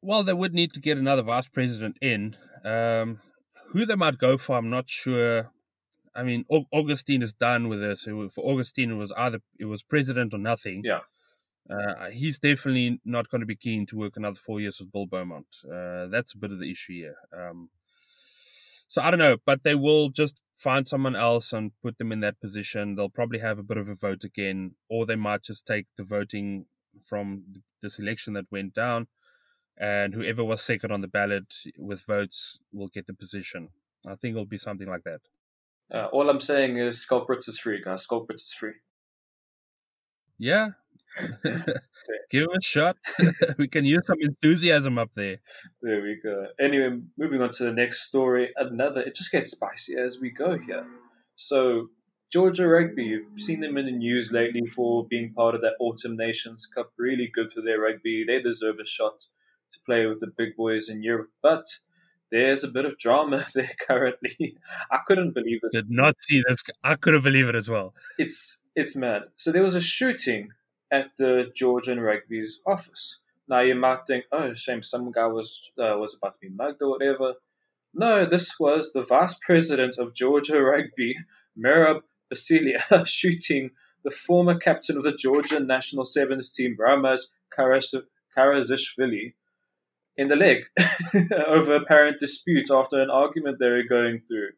Well, 0.00 0.24
they 0.24 0.32
would 0.32 0.54
need 0.54 0.72
to 0.74 0.80
get 0.80 0.98
another 0.98 1.22
vice 1.22 1.48
president 1.48 1.98
in. 2.00 2.36
Um, 2.64 3.20
who 3.74 3.84
they 3.84 3.96
might 3.96 4.18
go 4.18 4.38
for, 4.38 4.56
I'm 4.56 4.70
not 4.70 4.88
sure. 4.88 5.50
I 6.14 6.22
mean, 6.22 6.44
Agustín 6.72 7.22
is 7.22 7.32
done 7.34 7.68
with 7.68 7.80
this. 7.80 8.04
For 8.04 8.44
Agustín, 8.44 8.90
it 8.90 8.94
was 8.94 9.12
either 9.16 9.40
it 9.58 9.64
was 9.66 9.82
president 9.82 10.32
or 10.32 10.38
nothing. 10.38 10.82
Yeah. 10.84 11.00
Uh, 11.68 12.10
he's 12.10 12.38
definitely 12.38 13.00
not 13.04 13.28
going 13.30 13.40
to 13.40 13.46
be 13.46 13.56
keen 13.56 13.84
to 13.86 13.96
work 13.96 14.16
another 14.16 14.38
four 14.38 14.60
years 14.60 14.78
with 14.78 14.92
Bill 14.92 15.06
Beaumont. 15.06 15.46
Uh, 15.64 16.06
that's 16.06 16.34
a 16.34 16.38
bit 16.38 16.52
of 16.52 16.60
the 16.60 16.70
issue 16.70 16.92
here. 16.92 17.16
Um, 17.36 17.68
so 18.86 19.02
I 19.02 19.10
don't 19.10 19.18
know, 19.18 19.38
but 19.44 19.64
they 19.64 19.74
will 19.74 20.08
just 20.10 20.40
find 20.54 20.86
someone 20.86 21.16
else 21.16 21.52
and 21.52 21.72
put 21.82 21.98
them 21.98 22.12
in 22.12 22.20
that 22.20 22.40
position. 22.40 22.94
They'll 22.94 23.08
probably 23.08 23.40
have 23.40 23.58
a 23.58 23.64
bit 23.64 23.78
of 23.78 23.88
a 23.88 23.94
vote 23.94 24.22
again, 24.22 24.76
or 24.88 25.04
they 25.04 25.16
might 25.16 25.42
just 25.42 25.66
take 25.66 25.86
the 25.96 26.04
voting 26.04 26.66
from 27.04 27.42
this 27.82 27.98
election 27.98 28.34
that 28.34 28.52
went 28.52 28.72
down, 28.74 29.08
and 29.78 30.14
whoever 30.14 30.44
was 30.44 30.62
second 30.62 30.92
on 30.92 31.00
the 31.00 31.08
ballot 31.08 31.52
with 31.78 32.02
votes 32.02 32.60
will 32.72 32.88
get 32.88 33.06
the 33.06 33.14
position. 33.14 33.70
I 34.06 34.14
think 34.16 34.34
it'll 34.34 34.46
be 34.46 34.58
something 34.58 34.88
like 34.88 35.04
that. 35.04 35.20
Uh, 35.92 36.06
all 36.06 36.30
I'm 36.30 36.40
saying 36.40 36.78
is 36.78 37.02
Schalk 37.02 37.28
Brits 37.28 37.48
is 37.48 37.58
free, 37.58 37.82
guys. 37.82 38.04
Schalk 38.04 38.28
Brits 38.28 38.36
is 38.36 38.54
free. 38.58 38.74
Yeah. 40.38 40.70
Give 42.30 42.44
him 42.44 42.56
a 42.56 42.62
shot. 42.62 42.96
we 43.58 43.68
can 43.68 43.84
use 43.84 44.06
some 44.06 44.18
enthusiasm 44.20 44.98
up 44.98 45.10
there. 45.14 45.38
There 45.82 46.02
we 46.02 46.20
go. 46.22 46.46
Anyway, 46.58 47.00
moving 47.18 47.42
on 47.42 47.52
to 47.54 47.64
the 47.64 47.72
next 47.72 48.02
story. 48.02 48.50
Another, 48.56 49.00
it 49.02 49.14
just 49.14 49.30
gets 49.30 49.50
spicy 49.50 49.94
as 49.96 50.18
we 50.20 50.30
go 50.30 50.58
here. 50.58 50.86
So, 51.36 51.88
Georgia 52.32 52.66
Rugby, 52.66 53.04
you've 53.04 53.40
seen 53.40 53.60
them 53.60 53.76
in 53.76 53.86
the 53.86 53.92
news 53.92 54.32
lately 54.32 54.66
for 54.66 55.06
being 55.06 55.32
part 55.32 55.54
of 55.54 55.60
that 55.60 55.74
Autumn 55.78 56.16
Nations 56.16 56.66
Cup. 56.66 56.92
Really 56.98 57.30
good 57.32 57.52
for 57.52 57.60
their 57.60 57.80
rugby. 57.80 58.24
They 58.26 58.42
deserve 58.42 58.76
a 58.80 58.86
shot 58.86 59.18
to 59.74 59.80
play 59.86 60.06
with 60.06 60.20
the 60.20 60.32
big 60.36 60.56
boys 60.56 60.88
in 60.88 61.02
Europe. 61.02 61.30
But 61.42 61.66
there's 62.30 62.64
a 62.64 62.68
bit 62.68 62.84
of 62.84 62.98
drama 62.98 63.46
there 63.54 63.70
currently. 63.86 64.56
I 64.90 64.98
couldn't 65.06 65.32
believe 65.32 65.60
it. 65.62 65.72
Did 65.72 65.90
not 65.90 66.20
see 66.20 66.42
this. 66.48 66.62
I 66.82 66.96
couldn't 66.96 67.22
believe 67.22 67.48
it 67.48 67.54
as 67.54 67.68
well. 67.68 67.94
It's 68.18 68.60
it's 68.74 68.96
mad. 68.96 69.22
So 69.36 69.52
there 69.52 69.62
was 69.62 69.74
a 69.74 69.80
shooting 69.80 70.50
at 70.90 71.10
the 71.18 71.52
Georgian 71.54 72.00
Rugby's 72.00 72.60
office. 72.66 73.18
Now 73.48 73.60
you 73.60 73.74
might 73.74 74.06
think, 74.06 74.24
oh, 74.32 74.54
shame, 74.54 74.82
some 74.82 75.12
guy 75.12 75.26
was 75.26 75.60
uh, 75.78 75.96
was 75.98 76.14
about 76.14 76.34
to 76.40 76.48
be 76.48 76.54
mugged 76.54 76.82
or 76.82 76.90
whatever. 76.90 77.34
No, 77.92 78.26
this 78.26 78.58
was 78.58 78.92
the 78.92 79.04
vice 79.04 79.36
president 79.40 79.98
of 79.98 80.14
Georgia 80.14 80.60
Rugby, 80.70 81.16
Merab 81.56 82.00
Basilia, 82.32 83.06
shooting 83.06 83.70
the 84.04 84.10
former 84.10 84.58
captain 84.58 84.96
of 84.96 85.04
the 85.04 85.12
Georgian 85.12 85.66
national 85.66 86.04
sevens 86.04 86.50
team, 86.50 86.76
Ramaz 86.78 87.20
Karazishvili, 87.56 89.34
in 90.16 90.28
the 90.28 90.36
leg 90.36 90.58
over 91.48 91.74
apparent 91.74 92.20
dispute 92.20 92.70
after 92.70 93.00
an 93.00 93.10
argument 93.10 93.58
they 93.58 93.68
were 93.68 93.82
going 93.88 94.20
through. 94.20 94.50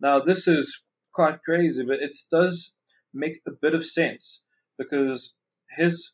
Now, 0.00 0.20
this 0.20 0.46
is 0.46 0.80
quite 1.12 1.42
crazy, 1.42 1.84
but 1.84 2.00
it 2.00 2.14
does 2.30 2.72
make 3.14 3.40
a 3.46 3.50
bit 3.50 3.74
of 3.74 3.86
sense 3.86 4.42
because 4.78 5.32
his 5.70 6.12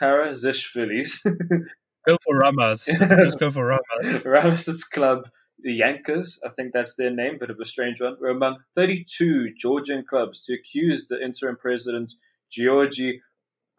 Karazishvili's 0.00 1.20
go 2.06 2.16
for 2.24 2.40
Ramaz. 2.40 2.86
Just 3.22 3.38
go 3.38 3.50
for 3.50 3.64
Ramaz. 3.64 4.22
Ramaz's 4.24 4.84
club, 4.84 5.28
the 5.62 5.78
Yankers, 5.78 6.38
I 6.44 6.50
think 6.50 6.72
that's 6.72 6.94
their 6.94 7.10
name, 7.10 7.38
bit 7.38 7.50
of 7.50 7.60
a 7.60 7.66
strange 7.66 8.00
one, 8.00 8.16
were 8.20 8.30
among 8.30 8.58
32 8.76 9.54
Georgian 9.58 10.04
clubs 10.08 10.42
to 10.44 10.54
accuse 10.54 11.06
the 11.08 11.22
interim 11.22 11.56
president, 11.60 12.14
Georgi, 12.50 13.20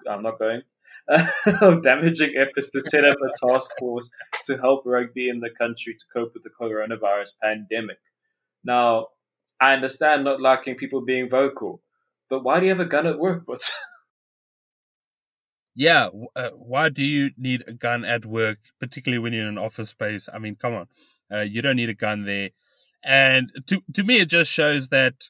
I'm 0.10 0.24
not 0.24 0.40
going, 0.40 0.62
of 1.62 1.84
damaging 1.84 2.34
efforts 2.38 2.70
to 2.72 2.82
set 2.82 3.06
up 3.06 3.18
a 3.18 3.48
task 3.48 3.70
force 3.80 4.10
to 4.46 4.58
help 4.58 4.84
rugby 4.86 5.30
in 5.30 5.40
the 5.40 5.50
country 5.50 5.94
to 5.94 6.06
cope 6.14 6.34
with 6.34 6.44
the 6.44 6.50
coronavirus 6.50 7.32
pandemic. 7.42 7.98
Now, 8.64 9.08
I 9.60 9.74
understand 9.74 10.24
not 10.24 10.42
liking 10.42 10.76
people 10.76 11.02
being 11.02 11.30
vocal, 11.30 11.82
but 12.30 12.44
why 12.44 12.60
do 12.60 12.66
you 12.66 12.72
have 12.72 12.80
a 12.80 12.86
gun 12.86 13.08
at 13.08 13.20
work? 13.20 13.44
But 13.46 13.62
yeah, 15.76 16.10
uh, 16.36 16.50
why 16.52 16.90
do 16.90 17.04
you 17.04 17.32
need 17.38 17.64
a 17.68 17.74
gun 17.74 18.06
at 18.06 18.26
work, 18.26 18.60
particularly 18.80 19.20
when 19.20 19.34
you're 19.34 19.44
in 19.44 19.50
an 19.50 19.58
office 19.58 19.90
space? 19.90 20.30
I 20.34 20.40
mean, 20.40 20.56
come 20.56 20.74
on, 20.74 20.88
uh, 21.32 21.42
you 21.42 21.62
don't 21.62 21.76
need 21.76 21.90
a 21.90 21.96
gun 21.96 22.26
there. 22.26 22.50
And 23.04 23.52
to 23.68 23.82
to 23.94 24.04
me, 24.04 24.20
it 24.20 24.30
just 24.30 24.52
shows 24.52 24.90
that 24.90 25.30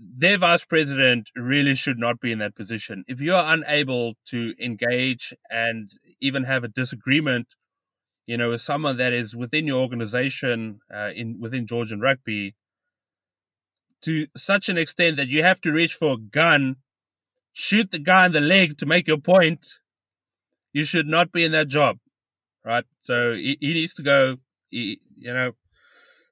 their 0.00 0.38
vice 0.38 0.64
president 0.64 1.30
really 1.36 1.74
should 1.74 1.98
not 1.98 2.20
be 2.20 2.32
in 2.32 2.38
that 2.38 2.56
position. 2.56 3.04
If 3.06 3.20
you 3.20 3.34
are 3.34 3.52
unable 3.52 4.14
to 4.26 4.54
engage 4.62 5.34
and 5.50 5.90
even 6.20 6.44
have 6.44 6.64
a 6.64 6.68
disagreement, 6.68 7.48
you 8.26 8.36
know, 8.36 8.50
with 8.50 8.62
someone 8.62 8.96
that 8.96 9.12
is 9.12 9.36
within 9.36 9.66
your 9.66 9.80
organization, 9.80 10.80
uh, 10.94 11.10
in 11.14 11.38
within 11.40 11.66
Georgian 11.66 12.00
rugby, 12.00 12.54
to 14.02 14.26
such 14.36 14.68
an 14.68 14.78
extent 14.78 15.18
that 15.18 15.28
you 15.28 15.42
have 15.42 15.60
to 15.60 15.72
reach 15.72 15.94
for 15.94 16.14
a 16.14 16.18
gun 16.18 16.76
shoot 17.52 17.90
the 17.90 17.98
guy 17.98 18.26
in 18.26 18.32
the 18.32 18.40
leg 18.40 18.78
to 18.78 18.86
make 18.86 19.06
your 19.06 19.18
point, 19.18 19.78
you 20.72 20.84
should 20.84 21.06
not 21.06 21.32
be 21.32 21.44
in 21.44 21.52
that 21.52 21.68
job, 21.68 21.98
right? 22.64 22.84
So 23.02 23.34
he, 23.34 23.56
he 23.60 23.74
needs 23.74 23.94
to 23.94 24.02
go. 24.02 24.36
He, 24.70 25.00
you 25.16 25.32
know, 25.32 25.52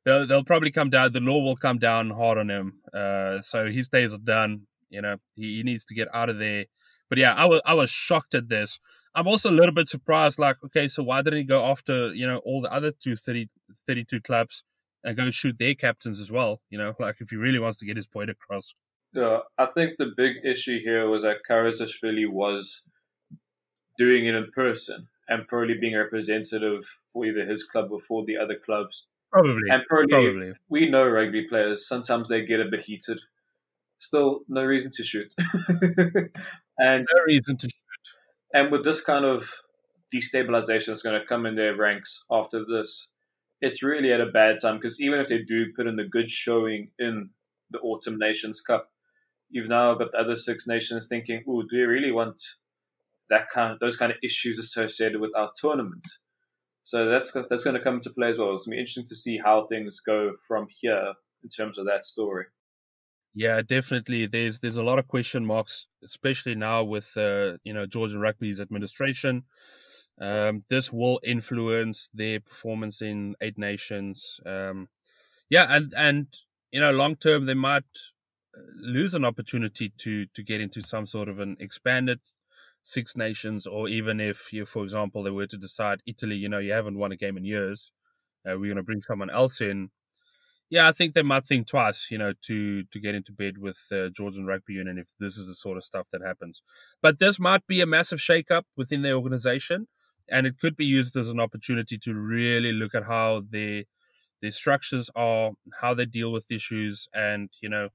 they'll 0.08 0.26
they'll 0.26 0.44
probably 0.44 0.70
come 0.70 0.90
down. 0.90 1.12
The 1.12 1.20
law 1.20 1.42
will 1.42 1.56
come 1.56 1.78
down 1.78 2.10
hard 2.10 2.38
on 2.38 2.50
him. 2.50 2.80
Uh, 2.92 3.40
so 3.42 3.66
his 3.66 3.88
days 3.88 4.14
are 4.14 4.18
done. 4.18 4.62
You 4.88 5.02
know, 5.02 5.16
he, 5.34 5.58
he 5.58 5.62
needs 5.62 5.84
to 5.86 5.94
get 5.94 6.08
out 6.14 6.30
of 6.30 6.38
there. 6.38 6.64
But 7.08 7.18
yeah, 7.18 7.34
I 7.34 7.44
was 7.44 7.60
I 7.64 7.74
was 7.74 7.90
shocked 7.90 8.34
at 8.34 8.48
this. 8.48 8.80
I'm 9.14 9.26
also 9.26 9.50
a 9.50 9.58
little 9.58 9.74
bit 9.74 9.88
surprised. 9.88 10.38
Like, 10.38 10.56
okay, 10.64 10.88
so 10.88 11.02
why 11.02 11.22
didn't 11.22 11.40
he 11.40 11.44
go 11.44 11.64
after 11.64 12.14
you 12.14 12.26
know 12.26 12.38
all 12.38 12.62
the 12.62 12.72
other 12.72 12.92
two 12.92 13.16
30, 13.16 13.48
32 13.86 14.20
clubs 14.20 14.62
and 15.04 15.16
go 15.16 15.30
shoot 15.30 15.58
their 15.58 15.74
captains 15.74 16.20
as 16.20 16.30
well? 16.30 16.60
You 16.70 16.78
know, 16.78 16.94
like 16.98 17.16
if 17.20 17.30
he 17.30 17.36
really 17.36 17.58
wants 17.58 17.78
to 17.78 17.86
get 17.86 17.96
his 17.96 18.06
point 18.06 18.30
across. 18.30 18.74
Yeah, 19.14 19.38
I 19.56 19.66
think 19.66 19.92
the 19.98 20.12
big 20.16 20.36
issue 20.44 20.80
here 20.84 21.08
was 21.08 21.22
that 21.22 21.38
Kharezashvili 21.48 22.30
was 22.30 22.82
doing 23.98 24.26
it 24.26 24.34
in 24.34 24.50
person 24.54 25.08
and 25.28 25.48
probably 25.48 25.78
being 25.78 25.96
representative 25.96 26.84
for 27.12 27.24
either 27.24 27.46
his 27.46 27.64
club 27.64 27.88
or 27.90 28.00
for 28.00 28.24
the 28.24 28.36
other 28.36 28.56
clubs. 28.64 29.06
Probably. 29.32 29.68
And 29.70 29.82
probably, 29.88 30.08
probably. 30.08 30.52
we 30.68 30.90
know 30.90 31.06
rugby 31.06 31.46
players, 31.48 31.86
sometimes 31.86 32.28
they 32.28 32.44
get 32.44 32.60
a 32.60 32.70
bit 32.70 32.82
heated. 32.82 33.18
Still, 34.00 34.40
no 34.48 34.64
reason 34.64 34.90
to 34.94 35.04
shoot. 35.04 35.32
and 36.78 37.06
no 37.12 37.22
reason 37.26 37.56
to 37.58 37.68
shoot. 37.68 37.74
And 38.54 38.72
with 38.72 38.84
this 38.84 39.00
kind 39.00 39.24
of 39.24 39.48
destabilization 40.14 40.86
that's 40.86 41.02
going 41.02 41.20
to 41.20 41.26
come 41.26 41.44
in 41.46 41.56
their 41.56 41.76
ranks 41.76 42.24
after 42.30 42.64
this, 42.64 43.08
it's 43.60 43.82
really 43.82 44.12
at 44.12 44.20
a 44.20 44.26
bad 44.26 44.60
time 44.62 44.76
because 44.76 45.00
even 45.00 45.18
if 45.20 45.28
they 45.28 45.38
do 45.38 45.66
put 45.76 45.86
in 45.86 45.96
the 45.96 46.04
good 46.04 46.30
showing 46.30 46.90
in 46.98 47.30
the 47.70 47.78
Autumn 47.80 48.18
Nations 48.18 48.60
Cup, 48.60 48.88
you've 49.50 49.68
now 49.68 49.94
got 49.94 50.12
the 50.12 50.18
other 50.18 50.36
six 50.36 50.66
nations 50.66 51.08
thinking, 51.08 51.42
"Oh, 51.48 51.62
do 51.62 51.76
we 51.76 51.82
really 51.82 52.12
want 52.12 52.40
that 53.28 53.50
kind 53.52 53.72
of 53.72 53.80
those 53.80 53.96
kind 53.96 54.12
of 54.12 54.18
issues 54.22 54.58
associated 54.58 55.20
with 55.20 55.34
our 55.36 55.50
tournament?" 55.60 56.06
So 56.88 57.06
that's 57.06 57.32
that's 57.50 57.64
going 57.64 57.76
to 57.76 57.82
come 57.82 57.96
into 57.96 58.08
play 58.08 58.30
as 58.30 58.38
well. 58.38 58.54
It's 58.54 58.64
going 58.64 58.72
to 58.72 58.76
be 58.76 58.80
interesting 58.80 59.06
to 59.08 59.14
see 59.14 59.38
how 59.44 59.66
things 59.66 60.00
go 60.00 60.32
from 60.48 60.68
here 60.80 61.12
in 61.44 61.50
terms 61.50 61.76
of 61.76 61.84
that 61.84 62.06
story. 62.06 62.46
Yeah, 63.34 63.60
definitely. 63.60 64.24
There's 64.24 64.60
there's 64.60 64.78
a 64.78 64.82
lot 64.82 64.98
of 64.98 65.06
question 65.06 65.44
marks, 65.44 65.86
especially 66.02 66.54
now 66.54 66.84
with 66.84 67.14
uh, 67.14 67.58
you 67.62 67.74
know 67.74 67.84
Georgian 67.84 68.20
Rugby's 68.20 68.58
administration. 68.58 69.42
Um, 70.18 70.64
this 70.70 70.90
will 70.90 71.20
influence 71.22 72.08
their 72.14 72.40
performance 72.40 73.02
in 73.02 73.34
Eight 73.42 73.58
Nations. 73.58 74.40
Um, 74.46 74.88
yeah, 75.50 75.66
and 75.68 75.92
and 75.94 76.26
you 76.72 76.80
know 76.80 76.92
long 76.92 77.16
term 77.16 77.44
they 77.44 77.52
might 77.52 77.84
lose 78.80 79.12
an 79.12 79.26
opportunity 79.26 79.92
to 79.98 80.24
to 80.24 80.42
get 80.42 80.62
into 80.62 80.80
some 80.80 81.04
sort 81.04 81.28
of 81.28 81.38
an 81.38 81.58
expanded 81.60 82.20
Six 82.88 83.16
Nations, 83.16 83.66
or 83.66 83.88
even 83.88 84.18
if 84.18 84.52
you, 84.52 84.64
for 84.64 84.82
example, 84.82 85.22
they 85.22 85.30
were 85.30 85.46
to 85.46 85.58
decide 85.58 86.00
Italy, 86.06 86.36
you 86.36 86.48
know, 86.48 86.58
you 86.58 86.72
haven't 86.72 86.98
won 86.98 87.12
a 87.12 87.16
game 87.16 87.36
in 87.36 87.44
years, 87.44 87.92
uh, 88.46 88.52
we're 88.58 88.72
going 88.72 88.76
to 88.76 88.82
bring 88.82 89.02
someone 89.02 89.30
else 89.30 89.60
in. 89.60 89.90
Yeah, 90.70 90.88
I 90.88 90.92
think 90.92 91.14
they 91.14 91.22
might 91.22 91.46
think 91.46 91.66
twice, 91.66 92.08
you 92.10 92.18
know, 92.18 92.32
to 92.48 92.84
to 92.84 92.98
get 93.00 93.14
into 93.14 93.32
bed 93.32 93.58
with 93.58 93.80
uh, 93.92 94.08
Georgian 94.18 94.46
Rugby 94.46 94.74
Union 94.74 94.98
if 94.98 95.08
this 95.18 95.36
is 95.36 95.48
the 95.48 95.54
sort 95.54 95.76
of 95.78 95.84
stuff 95.84 96.08
that 96.12 96.22
happens. 96.30 96.62
But 97.02 97.18
this 97.18 97.38
might 97.38 97.66
be 97.66 97.80
a 97.80 97.86
massive 97.86 98.20
shake-up 98.20 98.66
within 98.76 99.02
their 99.02 99.14
organization, 99.14 99.88
and 100.30 100.46
it 100.46 100.58
could 100.58 100.76
be 100.76 100.86
used 100.86 101.16
as 101.16 101.28
an 101.28 101.40
opportunity 101.40 101.98
to 101.98 102.14
really 102.14 102.72
look 102.72 102.94
at 102.94 103.04
how 103.04 103.42
their 103.50 103.84
their 104.42 104.50
structures 104.62 105.10
are, 105.14 105.52
how 105.80 105.94
they 105.94 106.06
deal 106.06 106.32
with 106.32 106.50
issues, 106.50 107.08
and 107.14 107.50
you 107.62 107.68
know, 107.68 107.88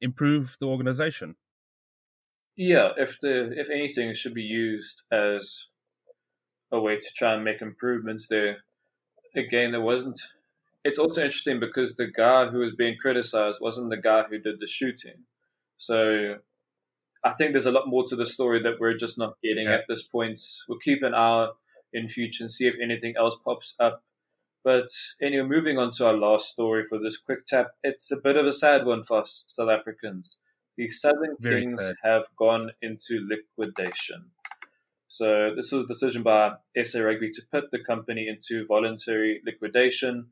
improve 0.00 0.56
the 0.60 0.66
organization. 0.66 1.34
Yeah, 2.56 2.90
if 2.96 3.16
the 3.20 3.52
if 3.58 3.70
anything, 3.70 4.10
it 4.10 4.16
should 4.16 4.34
be 4.34 4.42
used 4.42 5.02
as 5.10 5.64
a 6.70 6.80
way 6.80 6.96
to 6.96 7.08
try 7.16 7.34
and 7.34 7.44
make 7.44 7.62
improvements 7.62 8.26
there. 8.28 8.58
Again, 9.34 9.72
there 9.72 9.80
wasn't. 9.80 10.20
It's 10.84 10.98
also 10.98 11.22
interesting 11.22 11.60
because 11.60 11.94
the 11.94 12.10
guy 12.14 12.46
who 12.48 12.58
was 12.58 12.74
being 12.76 12.96
criticized 13.00 13.58
wasn't 13.60 13.90
the 13.90 13.96
guy 13.96 14.24
who 14.28 14.38
did 14.38 14.56
the 14.60 14.66
shooting. 14.66 15.24
So 15.78 16.36
I 17.24 17.32
think 17.34 17.52
there's 17.52 17.66
a 17.66 17.70
lot 17.70 17.88
more 17.88 18.06
to 18.08 18.16
the 18.16 18.26
story 18.26 18.62
that 18.62 18.80
we're 18.80 18.96
just 18.96 19.16
not 19.16 19.36
getting 19.42 19.66
yeah. 19.66 19.74
at 19.74 19.84
this 19.88 20.02
point. 20.02 20.40
We'll 20.68 20.78
keep 20.78 21.02
an 21.02 21.14
eye 21.14 21.48
in 21.92 22.08
future 22.08 22.44
and 22.44 22.52
see 22.52 22.66
if 22.66 22.74
anything 22.82 23.14
else 23.16 23.36
pops 23.44 23.74
up 23.78 24.02
but 24.64 24.90
anyway, 25.20 25.46
moving 25.46 25.78
on 25.78 25.92
to 25.92 26.06
our 26.06 26.16
last 26.16 26.50
story 26.50 26.84
for 26.88 26.98
this 26.98 27.16
quick 27.16 27.46
tap, 27.46 27.72
it's 27.82 28.10
a 28.12 28.16
bit 28.16 28.36
of 28.36 28.46
a 28.46 28.52
sad 28.52 28.86
one 28.86 29.02
for 29.02 29.22
us 29.22 29.44
South 29.48 29.68
Africans. 29.68 30.38
The 30.76 30.90
Southern 30.90 31.36
Very 31.38 31.62
Kings 31.62 31.82
have 32.02 32.24
gone 32.38 32.70
into 32.80 33.26
liquidation. 33.28 34.30
So 35.08 35.54
this 35.54 35.70
was 35.70 35.84
a 35.84 35.88
decision 35.88 36.22
by 36.22 36.54
SA 36.82 37.00
Rugby 37.00 37.30
to 37.32 37.42
put 37.52 37.70
the 37.70 37.84
company 37.84 38.28
into 38.28 38.66
voluntary 38.66 39.42
liquidation, 39.44 40.28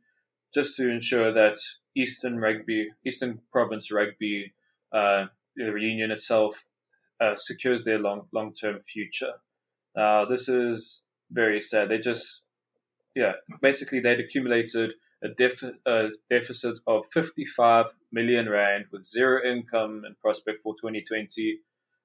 just 0.55 0.74
to 0.76 0.88
ensure 0.88 1.33
that 1.33 1.59
Eastern 1.94 2.38
Rugby, 2.38 2.88
Eastern 3.07 3.40
Province 3.53 3.90
Rugby, 3.90 4.55
uh, 4.92 5.26
the 5.55 5.70
reunion 5.70 6.11
itself, 6.11 6.64
uh, 7.20 7.35
secures 7.37 7.85
their 7.85 7.98
long 7.98 8.29
long 8.33 8.55
term 8.55 8.81
future. 8.81 9.35
Now 9.94 10.24
this 10.24 10.48
is 10.48 11.03
very 11.31 11.61
sad. 11.61 11.90
They 11.90 11.98
just 11.98 12.40
yeah, 13.14 13.33
basically 13.61 14.00
they'd 14.00 14.20
accumulated 14.20 14.92
a, 15.22 15.28
def- 15.28 15.62
a, 15.87 16.09
deficit 16.30 16.78
of 16.87 17.04
55 17.12 17.87
million 18.12 18.48
rand 18.48 18.87
with 18.92 19.04
zero 19.04 19.40
income 19.44 20.02
and 20.04 20.18
prospect 20.20 20.62
for 20.62 20.74
2020. 20.74 21.59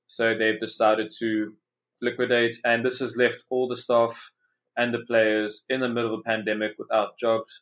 So 0.08 0.38
they've 0.38 0.60
decided 0.60 1.12
to 1.20 1.54
liquidate, 2.02 2.58
and 2.64 2.86
this 2.86 3.00
has 3.00 3.16
left 3.16 3.44
all 3.50 3.68
the 3.68 3.78
staff 3.78 4.32
and 4.78 4.94
the 4.94 5.00
players 5.00 5.64
in 5.70 5.80
the 5.80 5.90
middle 5.90 6.14
of 6.14 6.20
a 6.20 6.24
pandemic 6.24 6.74
without 6.78 7.18
jobs 7.18 7.62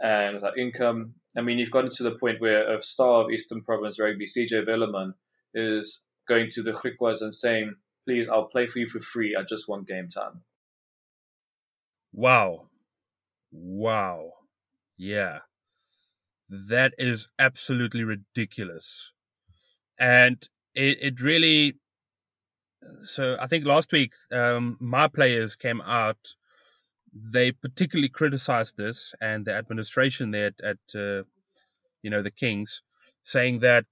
and 0.00 0.36
without 0.36 0.58
income. 0.58 1.14
I 1.36 1.42
mean, 1.42 1.58
you've 1.58 1.70
gotten 1.70 1.90
to 1.90 2.02
the 2.02 2.12
point 2.12 2.40
where 2.40 2.74
a 2.74 2.82
star 2.82 3.24
of 3.24 3.30
Eastern 3.30 3.62
Province 3.62 3.98
Rugby, 3.98 4.26
CJ 4.26 4.66
Velleman, 4.66 5.14
is 5.54 6.00
going 6.26 6.50
to 6.52 6.62
the 6.62 6.72
Griquas 6.72 7.20
and 7.20 7.34
saying, 7.34 7.74
please, 8.06 8.26
I'll 8.30 8.46
play 8.46 8.66
for 8.66 8.78
you 8.78 8.88
for 8.88 9.00
free. 9.00 9.36
I 9.36 9.42
just 9.42 9.68
want 9.68 9.86
game 9.86 10.08
time. 10.08 10.42
Wow. 12.12 12.68
Wow. 13.52 14.32
Yeah. 14.96 15.40
That 16.48 16.92
is 16.98 17.28
absolutely 17.38 18.04
ridiculous. 18.04 19.12
And 19.98 20.46
it, 20.74 20.98
it 21.00 21.20
really 21.20 21.76
so 23.00 23.36
I 23.40 23.46
think 23.46 23.64
last 23.64 23.92
week 23.92 24.12
um, 24.32 24.78
MyPlayers 24.80 25.58
came 25.58 25.80
out. 25.80 26.34
They 27.12 27.50
particularly 27.50 28.08
criticized 28.08 28.76
this 28.76 29.14
and 29.20 29.46
the 29.46 29.54
administration 29.54 30.30
there 30.30 30.46
at, 30.46 30.60
at 30.62 31.00
uh, 31.00 31.22
you 32.02 32.10
know 32.10 32.22
the 32.22 32.30
Kings, 32.30 32.82
saying 33.24 33.60
that 33.60 33.86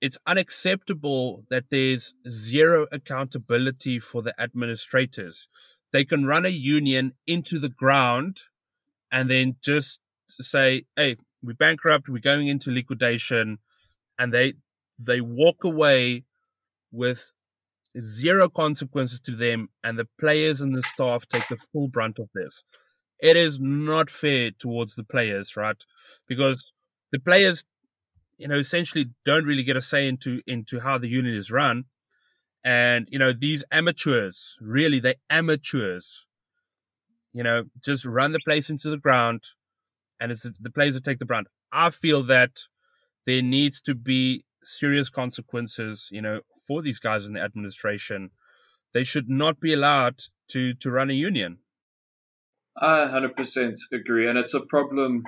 it's 0.00 0.18
unacceptable 0.26 1.44
that 1.48 1.70
there's 1.70 2.12
zero 2.28 2.86
accountability 2.92 3.98
for 3.98 4.20
the 4.22 4.38
administrators. 4.40 5.48
They 5.92 6.04
can 6.04 6.26
run 6.26 6.44
a 6.44 6.50
union 6.50 7.12
into 7.26 7.58
the 7.58 7.68
ground 7.68 8.40
and 9.10 9.30
then 9.30 9.56
just 9.62 10.00
say, 10.28 10.84
"Hey, 10.96 11.16
we're 11.42 11.54
bankrupt. 11.54 12.08
We're 12.08 12.18
going 12.18 12.48
into 12.48 12.70
liquidation," 12.70 13.58
and 14.18 14.32
they 14.32 14.54
they 14.98 15.20
walk 15.20 15.64
away 15.64 16.24
with 16.92 17.32
zero 18.00 18.48
consequences 18.48 19.20
to 19.20 19.32
them, 19.32 19.68
and 19.84 19.98
the 19.98 20.08
players 20.20 20.60
and 20.60 20.74
the 20.74 20.82
staff 20.82 21.26
take 21.28 21.48
the 21.48 21.58
full 21.72 21.88
brunt 21.88 22.18
of 22.18 22.28
this. 22.34 22.64
It 23.20 23.36
is 23.36 23.60
not 23.60 24.10
fair 24.10 24.50
towards 24.50 24.96
the 24.96 25.04
players, 25.04 25.56
right? 25.56 25.82
Because 26.28 26.72
the 27.12 27.20
players, 27.20 27.64
you 28.38 28.48
know, 28.48 28.58
essentially 28.58 29.10
don't 29.24 29.44
really 29.46 29.62
get 29.62 29.76
a 29.76 29.82
say 29.82 30.08
into 30.08 30.42
into 30.46 30.80
how 30.80 30.98
the 30.98 31.08
union 31.08 31.34
is 31.36 31.50
run. 31.50 31.84
And 32.64 33.08
you 33.10 33.18
know, 33.18 33.32
these 33.32 33.64
amateurs, 33.72 34.58
really, 34.60 35.00
they 35.00 35.16
amateurs 35.30 36.26
you 37.32 37.42
know, 37.42 37.64
just 37.82 38.04
run 38.04 38.32
the 38.32 38.40
place 38.44 38.70
into 38.70 38.90
the 38.90 38.98
ground, 38.98 39.42
and 40.22 40.30
it's 40.30 40.48
the 40.60 40.70
players 40.70 40.94
that 40.94 41.02
take 41.04 41.18
the 41.18 41.26
brunt. 41.26 41.48
I 41.72 41.90
feel 41.90 42.22
that 42.24 42.60
there 43.26 43.42
needs 43.42 43.80
to 43.82 43.94
be 43.94 44.44
serious 44.62 45.10
consequences, 45.10 46.08
you 46.12 46.22
know, 46.22 46.40
for 46.66 46.80
these 46.80 47.00
guys 47.00 47.26
in 47.26 47.32
the 47.32 47.40
administration. 47.40 48.30
They 48.94 49.02
should 49.02 49.28
not 49.28 49.58
be 49.58 49.72
allowed 49.72 50.20
to 50.48 50.74
to 50.74 50.90
run 50.90 51.10
a 51.10 51.14
union. 51.14 51.58
I 52.76 53.06
100% 53.12 53.74
agree, 53.92 54.28
and 54.28 54.38
it's 54.38 54.54
a 54.54 54.60
problem 54.60 55.24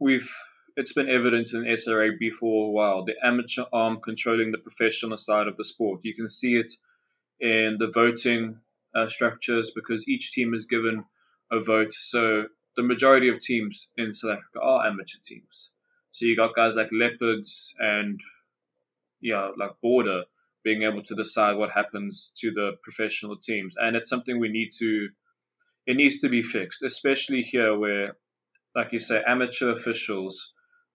we've 0.00 0.30
it's 0.76 0.92
been 0.92 1.08
evident 1.08 1.52
in 1.52 1.64
SRAB 1.64 2.32
for 2.38 2.66
a 2.66 2.70
while. 2.70 3.04
The 3.04 3.14
amateur 3.22 3.64
arm 3.72 4.00
controlling 4.02 4.50
the 4.50 4.58
professional 4.58 5.18
side 5.18 5.46
of 5.46 5.56
the 5.56 5.64
sport. 5.64 6.00
You 6.02 6.14
can 6.14 6.28
see 6.28 6.56
it 6.56 6.72
in 7.38 7.76
the 7.78 7.90
voting 7.92 8.60
uh, 8.94 9.08
structures 9.08 9.70
because 9.74 10.08
each 10.08 10.32
team 10.32 10.52
is 10.54 10.66
given 10.66 11.04
a 11.50 11.60
vote. 11.60 11.92
So 11.92 12.46
the 12.76 12.82
majority 12.82 13.28
of 13.28 13.40
teams 13.40 13.88
in 13.96 14.12
South 14.12 14.32
Africa 14.32 14.60
are 14.62 14.86
amateur 14.86 15.18
teams. 15.24 15.70
So 16.10 16.24
you 16.24 16.36
got 16.36 16.54
guys 16.54 16.74
like 16.74 16.90
Leopards 16.92 17.74
and 17.78 18.20
yeah, 19.20 19.50
like 19.56 19.72
Border, 19.82 20.24
being 20.64 20.82
able 20.82 21.02
to 21.02 21.14
decide 21.14 21.56
what 21.56 21.70
happens 21.70 22.32
to 22.38 22.50
the 22.50 22.72
professional 22.82 23.36
teams. 23.36 23.74
And 23.78 23.96
it's 23.96 24.08
something 24.08 24.38
we 24.38 24.48
need 24.48 24.70
to, 24.78 25.08
it 25.86 25.96
needs 25.96 26.20
to 26.20 26.28
be 26.28 26.42
fixed, 26.42 26.82
especially 26.82 27.42
here 27.42 27.76
where, 27.78 28.16
like 28.74 28.92
you 28.92 29.00
say, 29.00 29.22
amateur 29.26 29.70
officials 29.70 30.52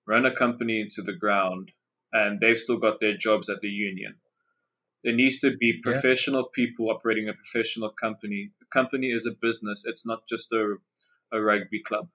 run 0.07 0.25
a 0.25 0.35
company 0.35 0.81
into 0.81 1.01
the 1.01 1.17
ground 1.17 1.71
and 2.13 2.39
they've 2.39 2.59
still 2.59 2.77
got 2.77 2.99
their 2.99 3.17
jobs 3.17 3.49
at 3.49 3.61
the 3.61 3.67
union. 3.67 4.15
There 5.03 5.15
needs 5.15 5.39
to 5.39 5.55
be 5.55 5.81
professional 5.83 6.49
yeah. 6.49 6.63
people 6.65 6.89
operating 6.89 7.29
a 7.29 7.33
professional 7.33 7.89
company. 7.89 8.51
The 8.59 8.65
company 8.73 9.07
is 9.07 9.27
a 9.27 9.31
business. 9.39 9.83
It's 9.85 10.05
not 10.05 10.21
just 10.27 10.51
a, 10.51 10.77
a 11.33 11.41
rugby 11.41 11.81
club. 11.85 12.07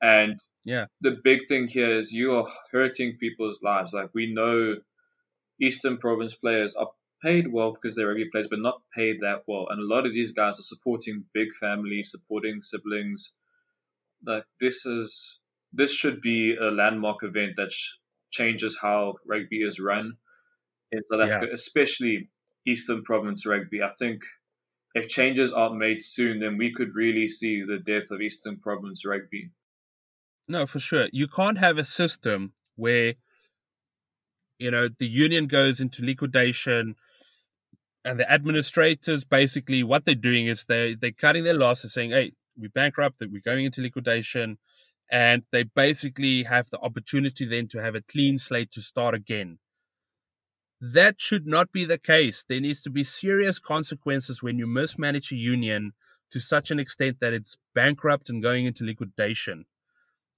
And 0.00 0.40
yeah, 0.64 0.86
the 1.00 1.16
big 1.22 1.40
thing 1.48 1.68
here 1.68 1.98
is 1.98 2.12
you 2.12 2.34
are 2.34 2.48
hurting 2.70 3.16
people's 3.18 3.58
lives. 3.62 3.92
Like 3.92 4.10
we 4.14 4.32
know 4.32 4.76
Eastern 5.60 5.98
Province 5.98 6.34
players 6.34 6.74
are 6.74 6.90
paid 7.22 7.52
well 7.52 7.72
because 7.72 7.94
they're 7.96 8.08
rugby 8.08 8.28
players, 8.30 8.48
but 8.50 8.58
not 8.58 8.82
paid 8.96 9.18
that 9.20 9.42
well. 9.46 9.66
And 9.70 9.80
a 9.80 9.94
lot 9.94 10.06
of 10.06 10.12
these 10.12 10.32
guys 10.32 10.58
are 10.58 10.64
supporting 10.64 11.24
big 11.32 11.48
families, 11.60 12.10
supporting 12.10 12.62
siblings. 12.62 13.30
Like 14.24 14.44
this 14.60 14.86
is 14.86 15.38
this 15.72 15.92
should 15.92 16.20
be 16.20 16.56
a 16.60 16.70
landmark 16.70 17.22
event 17.22 17.52
that 17.56 17.72
sh- 17.72 17.92
changes 18.30 18.78
how 18.82 19.14
rugby 19.26 19.62
is 19.62 19.80
run 19.80 20.14
in 20.90 21.00
South 21.10 21.20
Africa, 21.26 21.46
yeah. 21.48 21.54
especially 21.54 22.28
Eastern 22.66 23.02
Province 23.02 23.46
rugby. 23.46 23.82
I 23.82 23.90
think 23.98 24.22
if 24.94 25.08
changes 25.08 25.52
aren't 25.52 25.76
made 25.76 26.02
soon, 26.02 26.40
then 26.40 26.58
we 26.58 26.72
could 26.72 26.94
really 26.94 27.28
see 27.28 27.62
the 27.62 27.78
death 27.78 28.10
of 28.10 28.20
Eastern 28.20 28.58
Province 28.58 29.04
rugby. 29.04 29.50
No, 30.48 30.66
for 30.66 30.80
sure. 30.80 31.08
You 31.12 31.28
can't 31.28 31.58
have 31.58 31.78
a 31.78 31.84
system 31.84 32.52
where 32.76 33.14
you 34.58 34.70
know 34.70 34.88
the 34.98 35.06
union 35.06 35.46
goes 35.46 35.80
into 35.80 36.04
liquidation 36.04 36.94
and 38.04 38.18
the 38.18 38.30
administrators 38.30 39.24
basically 39.24 39.82
what 39.82 40.04
they're 40.04 40.14
doing 40.14 40.46
is 40.46 40.64
they 40.64 40.94
they're 40.94 41.10
cutting 41.10 41.44
their 41.44 41.54
losses 41.54 41.92
saying 41.92 42.10
hey 42.10 42.32
we're 42.56 42.70
bankrupt 42.70 43.20
we're 43.20 43.40
going 43.44 43.64
into 43.64 43.82
liquidation 43.82 44.58
and 45.10 45.42
they 45.50 45.64
basically 45.64 46.44
have 46.44 46.70
the 46.70 46.78
opportunity 46.78 47.44
then 47.44 47.66
to 47.68 47.82
have 47.82 47.94
a 47.94 48.02
clean 48.02 48.38
slate 48.38 48.70
to 48.70 48.80
start 48.80 49.14
again 49.14 49.58
that 50.84 51.20
should 51.20 51.46
not 51.46 51.72
be 51.72 51.84
the 51.84 51.98
case 51.98 52.44
there 52.48 52.60
needs 52.60 52.82
to 52.82 52.90
be 52.90 53.04
serious 53.04 53.58
consequences 53.58 54.42
when 54.42 54.58
you 54.58 54.66
mismanage 54.66 55.32
a 55.32 55.36
union 55.36 55.92
to 56.30 56.40
such 56.40 56.70
an 56.70 56.78
extent 56.78 57.18
that 57.20 57.32
it's 57.32 57.56
bankrupt 57.74 58.28
and 58.28 58.42
going 58.42 58.66
into 58.66 58.84
liquidation 58.84 59.64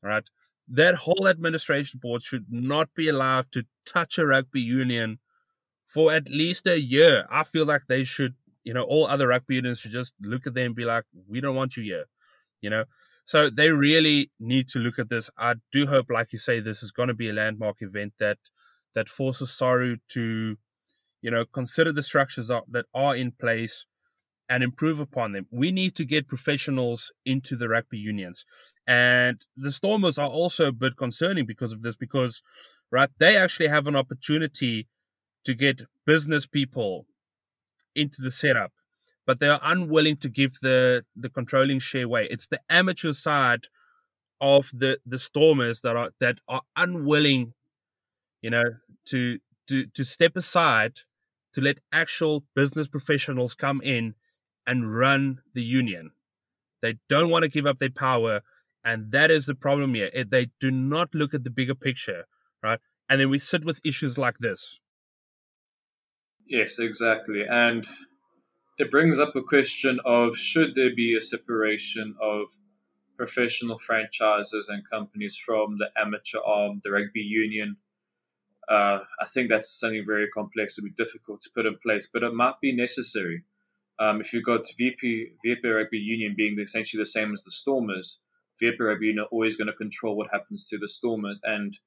right 0.03 0.29
that 0.69 0.95
whole 0.95 1.29
administration 1.29 2.01
board 2.03 2.23
should 2.23 2.47
not 2.51 2.89
be 2.95 3.09
allowed 3.09 3.51
to 3.53 3.67
touch 3.85 4.19
a 4.19 4.27
rugby 4.27 4.61
union 4.61 5.19
for 5.87 6.13
at 6.13 6.29
least 6.29 6.67
a 6.67 6.81
year. 6.81 7.27
I 7.31 7.45
feel 7.45 7.67
like 7.67 7.87
they 7.87 8.05
should, 8.05 8.35
you 8.65 8.73
know, 8.73 8.83
all 8.83 9.07
other 9.07 9.29
rugby 9.29 9.57
unions 9.57 9.81
should 9.81 9.93
just 9.93 10.15
look 10.21 10.47
at 10.47 10.55
them 10.55 10.67
and 10.67 10.75
be 10.75 10.85
like, 10.85 11.05
we 11.29 11.41
don't 11.41 11.55
want 11.55 11.77
you 11.77 11.83
here, 11.83 12.07
you 12.61 12.71
know. 12.71 12.85
So 13.27 13.49
they 13.49 13.71
really 13.71 14.31
need 14.39 14.69
to 14.69 14.79
look 14.79 14.99
at 14.99 15.09
this. 15.09 15.31
I 15.39 15.55
do 15.73 15.87
hope, 15.87 16.11
like 16.11 16.33
you 16.33 16.39
say, 16.39 16.61
this 16.61 16.83
is 16.83 16.91
going 16.91 17.09
to 17.09 17.15
be 17.15 17.31
a 17.31 17.33
landmark 17.33 17.81
event 17.81 18.15
that 18.19 18.39
that 18.95 19.09
forces 19.09 19.51
SARU 19.51 19.99
to, 20.11 20.57
you 21.23 21.31
know, 21.31 21.45
consider 21.45 21.93
the 21.93 22.03
structures 22.03 22.49
that 22.49 22.87
are 22.95 23.17
in 23.17 23.33
place 23.33 23.87
and 24.49 24.63
improve 24.63 25.01
upon 25.01 25.33
them. 25.33 25.47
We 25.51 25.73
need 25.73 25.95
to 25.97 26.05
get 26.05 26.29
professionals 26.29 27.11
into 27.25 27.57
the 27.57 27.69
rugby 27.69 27.99
unions. 27.99 28.45
And 28.87 29.45
the 29.57 29.73
Stormers 29.73 30.19
are 30.19 30.29
also 30.29 30.69
a 30.69 30.73
bit 30.73 30.97
concerning 30.97 31.47
because 31.47 31.73
of 31.73 31.83
this, 31.83 31.97
because, 31.97 32.43
right, 32.91 33.09
they 33.19 33.37
actually 33.37 33.69
have 33.69 33.87
an 33.87 33.97
opportunity 33.97 34.87
to 35.45 35.55
get 35.55 35.83
business 36.07 36.47
people 36.47 37.07
into 37.95 38.21
the 38.21 38.31
setup, 38.31 38.73
but 39.27 39.41
they 39.41 39.49
are 39.49 39.61
unwilling 39.63 40.17
to 40.19 40.29
give 40.29 40.59
the, 40.61 41.05
the 41.17 41.31
controlling 41.31 41.79
share 41.79 42.05
away. 42.05 42.29
It's 42.31 42.49
the 42.49 42.61
amateur 42.69 43.13
side 43.13 43.67
of 44.41 44.71
the, 44.75 44.99
the 45.07 45.19
Stormers 45.19 45.81
that 45.81 45.97
are 45.97 46.11
that 46.21 46.39
are 46.49 46.63
unwilling, 46.77 47.55
you 48.43 48.51
know, 48.51 48.65
to 49.07 49.39
to 49.69 49.87
to 49.87 50.05
step 50.05 50.37
aside 50.37 51.01
to 51.53 51.61
let 51.61 51.79
actual 51.93 52.45
business 52.55 52.89
professionals 52.89 53.55
come 53.55 53.81
in 53.83 54.15
and 54.67 54.97
run 54.97 55.41
the 55.55 55.63
union. 55.63 56.11
They 56.83 56.97
don't 57.09 57.31
want 57.31 57.45
to 57.45 57.49
give 57.49 57.67
up 57.67 57.79
their 57.79 57.91
power. 57.91 58.43
And 58.85 59.13
that 59.13 59.31
is 59.31 59.47
the 59.47 59.55
problem 59.55 59.95
here. 59.95 60.11
They 60.29 60.51
do 60.61 60.71
not 60.71 61.15
look 61.15 61.33
at 61.33 61.45
the 61.45 61.51
bigger 61.51 61.75
picture, 61.75 62.27
right? 62.63 62.81
And 63.09 63.21
then 63.21 63.31
we 63.31 63.39
sit 63.39 63.65
with 63.65 63.81
issues 63.85 64.19
like 64.19 64.39
this. 64.39 64.79
Yes, 66.47 66.79
exactly. 66.79 67.45
And 67.49 67.87
it 68.77 68.91
brings 68.91 69.19
up 69.19 69.35
a 69.37 69.43
question 69.43 70.01
of 70.05 70.37
should 70.37 70.75
there 70.75 70.95
be 70.95 71.17
a 71.17 71.23
separation 71.23 72.17
of 72.21 72.49
professional 73.17 73.79
franchises 73.79 74.67
and 74.69 74.83
companies 74.91 75.39
from 75.43 75.79
the 75.79 75.89
amateur 75.99 76.41
arm, 76.45 76.83
the 76.85 76.91
rugby 76.91 77.21
union? 77.21 77.77
Uh, 78.69 79.01
I 79.21 79.27
think 79.33 79.49
that's 79.49 79.79
something 79.79 80.05
very 80.07 80.29
complex, 80.29 80.79
it 80.79 80.83
would 80.83 80.97
be 80.97 81.05
difficult 81.05 81.43
to 81.43 81.51
put 81.55 81.67
in 81.67 81.77
place, 81.83 82.09
but 82.13 82.23
it 82.23 82.35
might 82.35 82.61
be 82.61 82.75
necessary. 82.75 83.45
Um, 83.99 84.21
if 84.21 84.33
you've 84.33 84.45
got 84.45 84.67
VP, 84.77 85.33
WP 85.47 85.75
Rugby 85.75 85.99
Union 85.99 86.35
being 86.37 86.59
essentially 86.59 87.03
the 87.03 87.07
same 87.07 87.33
as 87.33 87.43
the 87.45 87.51
Stormers, 87.51 88.19
WP 88.63 88.81
Rugby 88.81 89.07
Union 89.07 89.25
are 89.25 89.29
always 89.29 89.57
going 89.57 89.69
to 89.69 89.73
control 89.73 90.17
what 90.17 90.31
happens 90.33 90.67
to 90.69 90.79
the 90.79 90.89
Stormers 90.89 91.39
and 91.45 91.79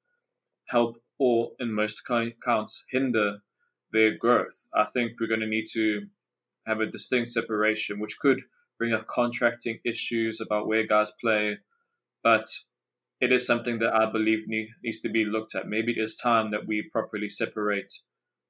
help 0.68 0.96
or, 1.18 1.50
in 1.58 1.72
most 1.72 2.02
counts, 2.06 2.84
hinder 2.90 3.38
their 3.92 4.16
growth. 4.16 4.64
I 4.74 4.84
think 4.92 5.12
we're 5.18 5.26
going 5.26 5.40
to 5.40 5.46
need 5.46 5.66
to 5.72 6.06
have 6.66 6.80
a 6.80 6.86
distinct 6.86 7.30
separation, 7.30 7.98
which 7.98 8.18
could 8.18 8.42
bring 8.78 8.92
up 8.92 9.06
contracting 9.06 9.80
issues 9.84 10.40
about 10.40 10.68
where 10.68 10.86
guys 10.86 11.12
play, 11.20 11.58
but 12.22 12.46
it 13.20 13.32
is 13.32 13.46
something 13.46 13.78
that 13.80 13.92
I 13.92 14.10
believe 14.10 14.46
need, 14.46 14.68
needs 14.82 15.00
to 15.00 15.08
be 15.08 15.24
looked 15.24 15.54
at. 15.54 15.68
Maybe 15.68 15.92
it 15.92 16.02
is 16.02 16.16
time 16.16 16.50
that 16.52 16.66
we 16.66 16.88
properly 16.92 17.28
separate 17.28 17.92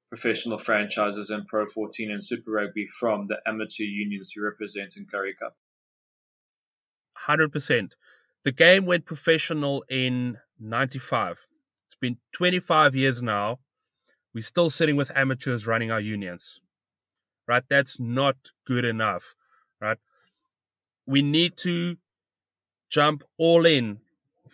professional 0.09 0.57
franchises 0.57 1.29
in 1.29 1.45
Pro 1.45 1.67
14 1.67 2.11
and 2.11 2.25
Super 2.25 2.51
Rugby 2.51 2.87
from 2.99 3.27
the 3.27 3.37
amateur 3.47 3.83
unions 3.83 4.31
who 4.35 4.43
represent 4.43 4.95
in 4.97 5.05
Currie 5.09 5.35
Cup? 5.39 5.55
100%. 7.27 7.91
The 8.43 8.51
game 8.51 8.85
went 8.85 9.05
professional 9.05 9.83
in 9.89 10.37
95. 10.59 11.47
It's 11.85 11.95
been 11.95 12.17
25 12.31 12.95
years 12.95 13.21
now. 13.21 13.59
We're 14.33 14.41
still 14.41 14.69
sitting 14.69 14.95
with 14.95 15.11
amateurs 15.15 15.67
running 15.67 15.91
our 15.91 15.99
unions. 15.99 16.61
Right? 17.47 17.63
That's 17.67 17.99
not 17.99 18.35
good 18.65 18.85
enough. 18.85 19.35
Right? 19.81 19.97
We 21.05 21.21
need 21.21 21.57
to 21.57 21.97
jump 22.89 23.23
all 23.37 23.65
in 23.65 23.99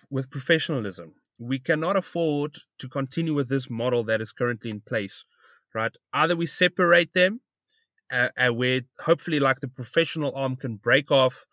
with 0.10 0.30
professionalism. 0.30 1.14
We 1.38 1.60
cannot 1.60 1.98
afford 1.98 2.56
to 2.80 2.88
continue 2.88 3.34
with 3.34 3.50
this 3.50 3.70
model 3.70 4.04
that 4.06 4.22
is 4.22 4.32
currently 4.32 4.72
in 4.72 4.82
place 4.82 5.26
right? 5.76 5.96
Either 6.14 6.36
we 6.36 6.48
separate 6.48 7.14
them, 7.14 7.42
uh, 8.12 8.30
and 8.38 8.56
where 8.56 8.82
hopefully 9.02 9.40
like 9.40 9.60
the 9.60 9.68
professional 9.68 10.34
arm 10.36 10.56
can 10.56 10.78
break 10.78 11.12
off, 11.12 11.46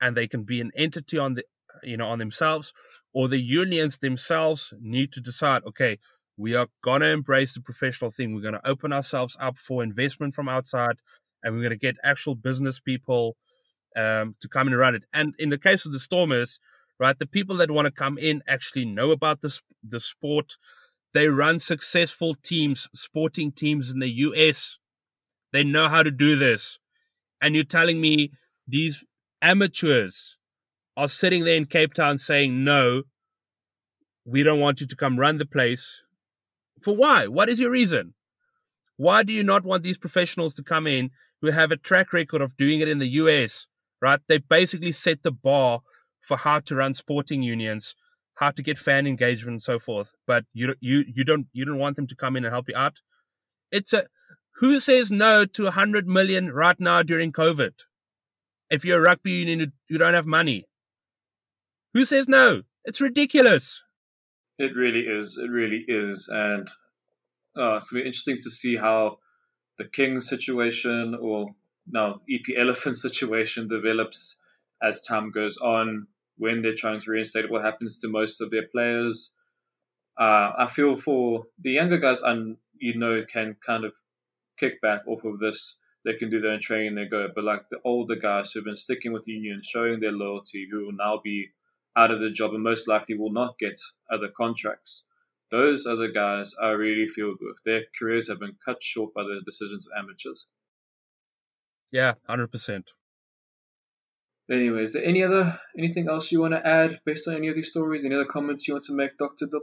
and 0.00 0.16
they 0.16 0.26
can 0.26 0.42
be 0.42 0.60
an 0.60 0.72
entity 0.74 1.18
on 1.18 1.34
the 1.34 1.44
you 1.84 1.96
know 1.96 2.08
on 2.08 2.18
themselves, 2.18 2.72
or 3.12 3.28
the 3.28 3.38
unions 3.38 3.98
themselves 3.98 4.72
need 4.80 5.12
to 5.12 5.20
decide, 5.20 5.62
okay, 5.66 5.98
we 6.36 6.56
are 6.56 6.68
gonna 6.82 7.06
embrace 7.06 7.54
the 7.54 7.60
professional 7.60 8.10
thing. 8.10 8.34
We're 8.34 8.40
gonna 8.40 8.60
open 8.64 8.92
ourselves 8.92 9.36
up 9.38 9.58
for 9.58 9.82
investment 9.84 10.34
from 10.34 10.48
outside, 10.48 10.96
and 11.42 11.54
we're 11.54 11.62
gonna 11.62 11.76
get 11.76 11.96
actual 12.02 12.34
business 12.34 12.80
people 12.80 13.36
um, 13.96 14.34
to 14.40 14.48
come 14.48 14.66
and 14.68 14.76
run 14.76 14.94
it. 14.94 15.04
And 15.12 15.34
in 15.38 15.50
the 15.50 15.58
case 15.58 15.84
of 15.86 15.92
the 15.92 16.00
Stormers, 16.00 16.58
right, 16.98 17.18
the 17.18 17.26
people 17.26 17.56
that 17.56 17.70
want 17.70 17.86
to 17.86 17.92
come 17.92 18.18
in 18.18 18.42
actually 18.46 18.84
know 18.84 19.10
about 19.10 19.40
the 19.40 19.58
the 19.82 20.00
sport 20.00 20.56
they 21.16 21.28
run 21.28 21.58
successful 21.58 22.34
teams, 22.34 22.88
sporting 22.94 23.50
teams 23.50 23.90
in 23.90 24.00
the 24.00 24.10
US. 24.10 24.76
They 25.50 25.64
know 25.64 25.88
how 25.88 26.02
to 26.02 26.10
do 26.10 26.36
this. 26.36 26.78
And 27.40 27.54
you're 27.54 27.64
telling 27.64 28.02
me 28.02 28.32
these 28.68 29.02
amateurs 29.40 30.36
are 30.94 31.08
sitting 31.08 31.44
there 31.44 31.56
in 31.56 31.64
Cape 31.64 31.94
Town 31.94 32.18
saying, 32.18 32.62
no, 32.62 33.04
we 34.26 34.42
don't 34.42 34.60
want 34.60 34.82
you 34.82 34.86
to 34.86 34.94
come 34.94 35.18
run 35.18 35.38
the 35.38 35.46
place. 35.46 36.02
For 36.82 36.94
why? 36.94 37.28
What 37.28 37.48
is 37.48 37.60
your 37.60 37.70
reason? 37.70 38.12
Why 38.98 39.22
do 39.22 39.32
you 39.32 39.42
not 39.42 39.64
want 39.64 39.84
these 39.84 39.96
professionals 39.96 40.52
to 40.56 40.62
come 40.62 40.86
in 40.86 41.12
who 41.40 41.50
have 41.50 41.72
a 41.72 41.78
track 41.78 42.12
record 42.12 42.42
of 42.42 42.58
doing 42.58 42.80
it 42.80 42.88
in 42.88 42.98
the 42.98 43.08
US, 43.22 43.68
right? 44.02 44.20
They 44.28 44.36
basically 44.36 44.92
set 44.92 45.22
the 45.22 45.32
bar 45.32 45.80
for 46.26 46.36
how 46.36 46.58
to 46.60 46.74
run 46.74 46.92
sporting 46.92 47.42
unions 47.42 47.94
how 48.36 48.50
to 48.50 48.62
get 48.62 48.78
fan 48.78 49.06
engagement 49.06 49.54
and 49.54 49.62
so 49.62 49.78
forth. 49.78 50.14
But 50.26 50.44
you 50.52 50.74
you 50.80 51.04
you 51.12 51.24
don't 51.24 51.46
you 51.52 51.64
don't 51.64 51.78
want 51.78 51.96
them 51.96 52.06
to 52.06 52.14
come 52.14 52.36
in 52.36 52.44
and 52.44 52.52
help 52.52 52.68
you 52.68 52.76
out. 52.76 53.00
It's 53.72 53.92
a 53.92 54.06
who 54.56 54.78
says 54.78 55.10
no 55.10 55.44
to 55.44 55.70
hundred 55.70 56.06
million 56.06 56.52
right 56.52 56.78
now 56.78 57.02
during 57.02 57.32
COVID? 57.32 57.72
If 58.70 58.84
you're 58.84 58.98
a 58.98 59.02
rugby 59.02 59.32
union, 59.32 59.72
you 59.88 59.98
don't 59.98 60.14
have 60.14 60.26
money. 60.26 60.66
Who 61.94 62.04
says 62.04 62.28
no? 62.28 62.62
It's 62.84 63.00
ridiculous. 63.00 63.82
It 64.58 64.74
really 64.74 65.00
is. 65.00 65.38
It 65.38 65.50
really 65.50 65.84
is, 65.86 66.28
and 66.30 66.68
uh, 67.58 67.76
it's 67.76 67.88
to 67.88 67.94
be 67.94 68.00
interesting 68.00 68.38
to 68.42 68.50
see 68.50 68.76
how 68.76 69.18
the 69.78 69.84
King 69.84 70.20
situation 70.20 71.16
or 71.20 71.54
now 71.86 72.20
EP 72.30 72.56
Elephant 72.58 72.98
situation 73.06 73.68
develops 73.68 74.36
as 74.82 75.00
time 75.00 75.30
goes 75.30 75.56
on, 75.58 76.06
when 76.38 76.62
they're 76.62 76.76
trying 76.76 77.00
to 77.00 77.10
reinstate 77.10 77.50
what 77.50 77.64
happens 77.64 77.98
to 77.98 78.08
most 78.08 78.40
of 78.40 78.50
their 78.50 78.66
players. 78.66 79.30
Uh, 80.18 80.52
I 80.58 80.68
feel 80.72 80.96
for 80.96 81.44
the 81.58 81.72
younger 81.72 81.98
guys, 81.98 82.20
and 82.22 82.56
you 82.78 82.98
know, 82.98 83.22
can 83.30 83.56
kind 83.64 83.84
of 83.84 83.92
kick 84.58 84.80
back 84.80 85.02
off 85.06 85.24
of 85.24 85.38
this. 85.38 85.76
They 86.04 86.14
can 86.14 86.30
do 86.30 86.40
their 86.40 86.52
own 86.52 86.60
training, 86.60 86.94
they 86.94 87.06
go. 87.06 87.28
But 87.34 87.44
like 87.44 87.62
the 87.70 87.78
older 87.84 88.14
guys 88.14 88.52
who've 88.52 88.64
been 88.64 88.76
sticking 88.76 89.12
with 89.12 89.26
Union, 89.26 89.62
showing 89.64 90.00
their 90.00 90.12
loyalty, 90.12 90.68
who 90.70 90.86
will 90.86 90.92
now 90.92 91.20
be 91.22 91.48
out 91.96 92.10
of 92.10 92.20
the 92.20 92.30
job 92.30 92.54
and 92.54 92.62
most 92.62 92.86
likely 92.86 93.16
will 93.16 93.32
not 93.32 93.58
get 93.58 93.80
other 94.10 94.28
contracts. 94.28 95.02
Those 95.50 95.86
other 95.86 96.08
guys 96.08 96.54
I 96.60 96.68
really 96.70 97.08
feel 97.08 97.34
with. 97.40 97.56
Their 97.64 97.84
careers 97.98 98.28
have 98.28 98.40
been 98.40 98.56
cut 98.64 98.82
short 98.82 99.14
by 99.14 99.22
the 99.22 99.40
decisions 99.44 99.86
of 99.86 99.92
amateurs. 99.98 100.46
Yeah, 101.90 102.14
hundred 102.28 102.48
percent. 102.48 102.90
Anyway, 104.50 104.84
is 104.84 104.92
there 104.92 105.04
any 105.04 105.22
other 105.22 105.58
anything 105.76 106.08
else 106.08 106.30
you 106.30 106.40
want 106.40 106.54
to 106.54 106.66
add 106.66 107.00
based 107.04 107.26
on 107.26 107.34
any 107.34 107.48
of 107.48 107.56
these 107.56 107.70
stories? 107.70 108.04
Any 108.04 108.14
other 108.14 108.24
comments 108.24 108.68
you 108.68 108.74
want 108.74 108.84
to 108.86 108.92
make, 108.92 109.18
Doctor 109.18 109.46
Dup? 109.46 109.62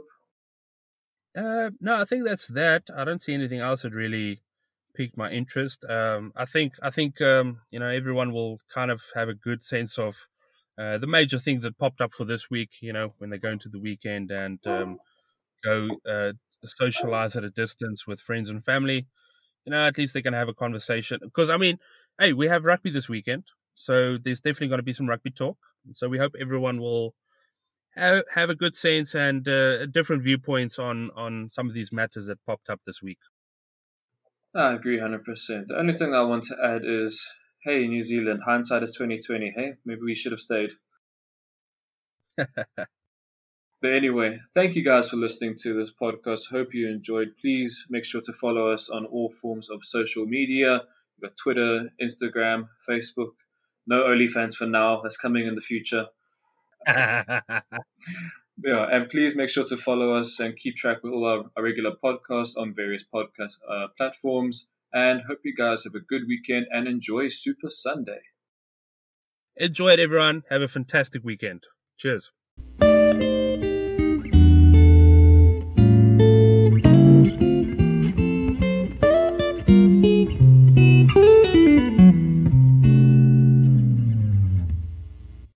Uh, 1.36 1.70
no, 1.80 1.96
I 1.96 2.04
think 2.04 2.24
that's 2.24 2.48
that. 2.48 2.90
I 2.94 3.04
don't 3.04 3.22
see 3.22 3.34
anything 3.34 3.60
else 3.60 3.82
that 3.82 3.92
really 3.92 4.42
piqued 4.94 5.16
my 5.16 5.30
interest. 5.30 5.84
Um, 5.88 6.32
I 6.36 6.44
think 6.44 6.74
I 6.82 6.90
think 6.90 7.20
um, 7.20 7.60
you 7.70 7.78
know 7.78 7.88
everyone 7.88 8.32
will 8.32 8.60
kind 8.72 8.90
of 8.90 9.02
have 9.14 9.28
a 9.28 9.34
good 9.34 9.62
sense 9.62 9.98
of 9.98 10.28
uh, 10.78 10.98
the 10.98 11.06
major 11.06 11.38
things 11.38 11.62
that 11.62 11.78
popped 11.78 12.00
up 12.00 12.12
for 12.12 12.24
this 12.24 12.50
week. 12.50 12.70
You 12.80 12.92
know, 12.92 13.14
when 13.18 13.30
they 13.30 13.38
go 13.38 13.50
into 13.50 13.70
the 13.70 13.80
weekend 13.80 14.30
and 14.30 14.58
um, 14.66 14.98
go 15.64 15.88
uh, 16.08 16.32
socialize 16.64 17.36
at 17.36 17.44
a 17.44 17.50
distance 17.50 18.06
with 18.06 18.20
friends 18.20 18.50
and 18.50 18.64
family. 18.64 19.06
You 19.64 19.72
know, 19.72 19.86
at 19.86 19.96
least 19.96 20.12
they 20.12 20.22
can 20.22 20.34
have 20.34 20.48
a 20.48 20.54
conversation. 20.54 21.20
Because 21.22 21.50
I 21.50 21.56
mean, 21.56 21.78
hey, 22.18 22.32
we 22.32 22.48
have 22.48 22.64
rugby 22.64 22.90
this 22.90 23.08
weekend. 23.08 23.44
So 23.74 24.16
there's 24.16 24.40
definitely 24.40 24.68
going 24.68 24.78
to 24.78 24.84
be 24.84 24.92
some 24.92 25.08
rugby 25.08 25.30
talk. 25.30 25.58
So 25.92 26.08
we 26.08 26.18
hope 26.18 26.34
everyone 26.40 26.80
will 26.80 27.14
have, 27.96 28.24
have 28.34 28.50
a 28.50 28.54
good 28.54 28.76
sense 28.76 29.14
and 29.14 29.46
uh, 29.48 29.86
different 29.86 30.22
viewpoints 30.22 30.78
on 30.78 31.10
on 31.16 31.48
some 31.50 31.68
of 31.68 31.74
these 31.74 31.92
matters 31.92 32.26
that 32.26 32.44
popped 32.46 32.70
up 32.70 32.80
this 32.84 33.02
week. 33.02 33.18
I 34.54 34.74
agree, 34.74 35.00
hundred 35.00 35.24
percent. 35.24 35.68
The 35.68 35.78
only 35.78 35.94
thing 35.94 36.14
I 36.14 36.22
want 36.22 36.44
to 36.44 36.56
add 36.62 36.82
is, 36.84 37.20
hey, 37.64 37.86
New 37.86 38.04
Zealand, 38.04 38.42
hindsight 38.46 38.82
is 38.82 38.94
twenty 38.94 39.20
twenty. 39.20 39.52
Hey, 39.54 39.74
maybe 39.84 40.02
we 40.04 40.14
should 40.14 40.32
have 40.32 40.40
stayed. 40.40 40.70
but 42.36 42.86
anyway, 43.92 44.40
thank 44.54 44.74
you 44.74 44.84
guys 44.84 45.08
for 45.08 45.16
listening 45.16 45.56
to 45.62 45.74
this 45.74 45.90
podcast. 46.00 46.50
Hope 46.50 46.68
you 46.72 46.88
enjoyed. 46.88 47.34
Please 47.40 47.84
make 47.88 48.04
sure 48.04 48.22
to 48.22 48.32
follow 48.32 48.70
us 48.70 48.88
on 48.88 49.06
all 49.06 49.32
forms 49.42 49.68
of 49.70 49.80
social 49.82 50.26
media. 50.26 50.82
We've 51.20 51.30
got 51.30 51.36
Twitter, 51.36 51.90
Instagram, 52.02 52.68
Facebook, 52.88 53.34
no 53.86 54.02
OnlyFans 54.02 54.54
for 54.54 54.66
now. 54.66 55.00
That's 55.02 55.16
coming 55.16 55.46
in 55.46 55.54
the 55.54 55.60
future. 55.60 56.06
yeah, 56.86 57.52
and 58.62 59.08
please 59.10 59.34
make 59.34 59.48
sure 59.50 59.66
to 59.66 59.76
follow 59.76 60.14
us 60.14 60.38
and 60.38 60.56
keep 60.56 60.76
track 60.76 61.02
with 61.02 61.12
all 61.12 61.24
our, 61.26 61.44
our 61.56 61.62
regular 61.62 61.92
podcasts 62.02 62.56
on 62.56 62.74
various 62.74 63.04
podcast 63.12 63.54
uh, 63.68 63.86
platforms. 63.96 64.68
And 64.92 65.22
hope 65.26 65.38
you 65.44 65.54
guys 65.54 65.82
have 65.84 65.94
a 65.94 66.00
good 66.00 66.22
weekend 66.28 66.66
and 66.70 66.86
enjoy 66.86 67.28
Super 67.28 67.68
Sunday. 67.70 68.20
Enjoy 69.56 69.90
it, 69.90 70.00
everyone. 70.00 70.42
Have 70.50 70.62
a 70.62 70.68
fantastic 70.68 71.24
weekend. 71.24 71.64
Cheers. 71.96 72.30